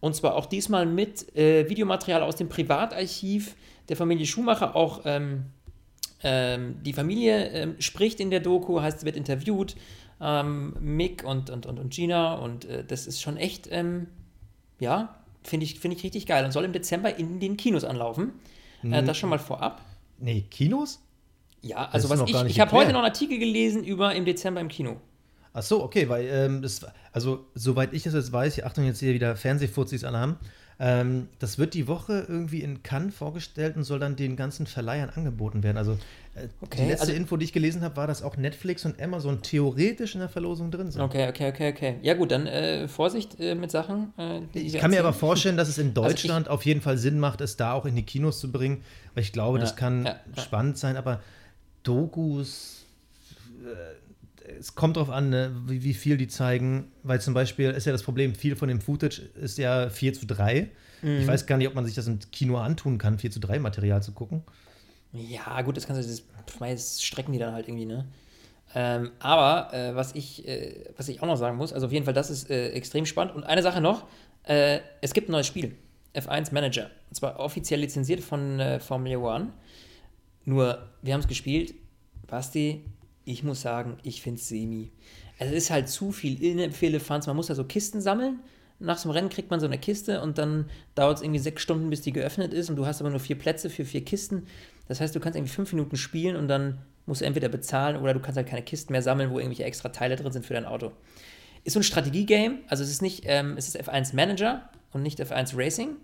[0.00, 3.54] Und zwar auch diesmal mit äh, Videomaterial aus dem Privatarchiv
[3.88, 4.76] der Familie Schumacher.
[4.76, 5.46] Auch ähm,
[6.22, 9.76] ähm, die Familie ähm, spricht in der Doku, heißt, wird interviewt.
[10.20, 12.34] Ähm, Mick und, und, und, und Gina.
[12.34, 14.06] Und äh, das ist schon echt, ähm,
[14.78, 16.44] ja, finde ich, find ich richtig geil.
[16.44, 18.32] Und soll im Dezember in den Kinos anlaufen.
[18.82, 19.82] Äh, das schon mal vorab.
[20.18, 21.00] Nee, Kinos?
[21.62, 24.68] Ja, also was ich, ich habe heute noch einen Artikel gelesen über im Dezember im
[24.68, 24.96] Kino.
[25.56, 29.14] Ach so, okay, weil ähm, das, also soweit ich das jetzt weiß, Achtung, jetzt hier
[29.14, 30.36] wieder Fernsehfuzis alle haben,
[30.80, 35.10] ähm, das wird die Woche irgendwie in Cannes vorgestellt und soll dann den ganzen Verleihern
[35.10, 35.76] angeboten werden.
[35.76, 35.92] Also
[36.34, 39.00] äh, okay, die letzte also, Info, die ich gelesen habe, war, dass auch Netflix und
[39.00, 41.00] Amazon theoretisch in der Verlosung drin sind.
[41.00, 41.94] Okay, okay, okay, okay.
[42.02, 44.12] Ja gut, dann äh, Vorsicht äh, mit Sachen.
[44.18, 46.98] Äh, ich kann mir aber vorstellen, dass es in Deutschland also ich, auf jeden Fall
[46.98, 48.82] Sinn macht, es da auch in die Kinos zu bringen,
[49.14, 50.42] weil ich glaube, ja, das kann ja, ja.
[50.42, 51.20] spannend sein, aber
[51.84, 52.84] Dokus
[53.64, 54.03] äh,
[54.58, 57.92] es kommt darauf an, ne, wie, wie, viel die zeigen, weil zum Beispiel ist ja
[57.92, 60.70] das Problem, viel von dem Footage ist ja 4 zu 3.
[61.02, 61.18] Mhm.
[61.20, 63.58] Ich weiß gar nicht, ob man sich das im Kino antun kann, 4 zu 3
[63.58, 64.42] Material zu gucken.
[65.12, 66.22] Ja, gut, das kannst du, das,
[66.58, 68.06] das strecken die dann halt irgendwie, ne?
[68.74, 72.04] Ähm, aber äh, was, ich, äh, was ich auch noch sagen muss, also auf jeden
[72.04, 73.34] Fall, das ist äh, extrem spannend.
[73.36, 74.06] Und eine Sache noch:
[74.42, 75.76] äh, Es gibt ein neues Spiel,
[76.14, 76.90] F1 Manager.
[77.08, 79.52] Und zwar offiziell lizenziert von äh, Formula One.
[80.44, 81.74] Nur, wir haben es gespielt.
[82.26, 82.84] Basti,
[83.24, 84.90] ich muss sagen, ich finde es semi.
[85.38, 87.26] Also es ist halt zu viel Inefelefanz.
[87.26, 88.40] Man muss ja so Kisten sammeln.
[88.78, 91.90] Nach einem Rennen kriegt man so eine Kiste und dann dauert es irgendwie sechs Stunden,
[91.90, 94.46] bis die geöffnet ist und du hast aber nur vier Plätze für vier Kisten.
[94.88, 98.14] Das heißt, du kannst irgendwie fünf Minuten spielen und dann musst du entweder bezahlen oder
[98.14, 100.66] du kannst halt keine Kisten mehr sammeln, wo irgendwelche extra Teile drin sind für dein
[100.66, 100.92] Auto.
[101.62, 105.20] Ist so ein Strategie-Game, also es ist nicht, ähm, es ist F1 Manager und nicht
[105.20, 105.96] F1 Racing,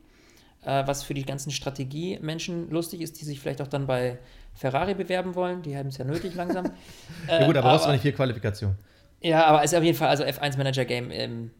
[0.62, 4.18] äh, was für die ganzen Strategie-Menschen lustig ist, die sich vielleicht auch dann bei
[4.54, 5.62] Ferrari bewerben wollen.
[5.62, 6.66] Die haben es ja nötig langsam.
[7.28, 8.76] ja gut, aber äh, brauchst du nicht viel Qualifikation.
[9.20, 11.50] Ja, aber es ist auf jeden Fall, also F1 Manager Game, ähm,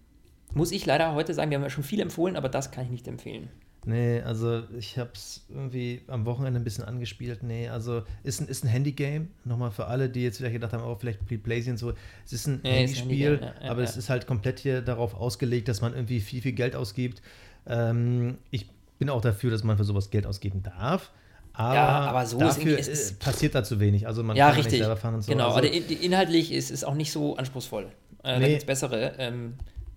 [0.55, 2.91] muss ich leider heute sagen, wir haben ja schon viel empfohlen, aber das kann ich
[2.91, 3.51] nicht empfehlen.
[3.87, 7.43] Nee, also ich habe es irgendwie am Wochenende ein bisschen angespielt.
[7.43, 9.29] Nee, also ist ein, ist ein Handy-Game.
[9.45, 11.95] Nochmal für alle, die jetzt vielleicht gedacht haben, oh, vielleicht und so.
[12.25, 13.89] Es ist ein nee, Handyspiel, Handy ja, ja, aber ja.
[13.89, 17.23] es ist halt komplett hier darauf ausgelegt, dass man irgendwie viel, viel Geld ausgibt.
[17.67, 18.69] Ähm, ich
[18.99, 21.11] bin auch dafür, dass man für sowas Geld ausgeben darf.
[21.53, 24.07] Aber, ja, aber so dafür ist es passiert da zu wenig.
[24.07, 24.73] Also man ja, kann richtig.
[24.73, 25.33] nicht selber fahren und so.
[25.33, 27.89] Genau, also, aber inhaltlich ist es auch nicht so anspruchsvoll.
[28.23, 28.41] Äh, nee.
[28.41, 29.55] Da gibt es bessere ähm,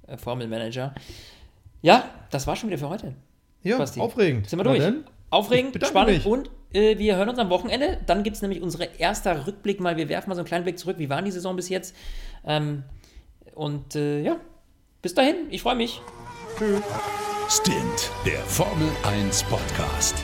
[0.07, 0.93] äh, Formelmanager.
[1.81, 3.13] Ja, das war schon wieder für heute.
[3.61, 3.99] Ja, Basti.
[3.99, 4.49] aufregend.
[4.49, 4.83] Sind wir durch.
[5.29, 6.25] Aufregend, spannend mich.
[6.25, 7.99] und äh, wir hören uns am Wochenende.
[8.05, 9.97] Dann gibt es nämlich unsere erster Rückblick mal.
[9.97, 10.97] Wir werfen mal so einen kleinen Blick zurück.
[10.99, 11.95] Wie war die Saison bis jetzt?
[12.45, 12.83] Ähm,
[13.55, 14.37] und äh, ja,
[15.01, 15.47] bis dahin.
[15.49, 16.01] Ich freue mich.
[16.57, 16.81] Tschüss.
[17.49, 20.23] Stint, der Formel 1 Podcast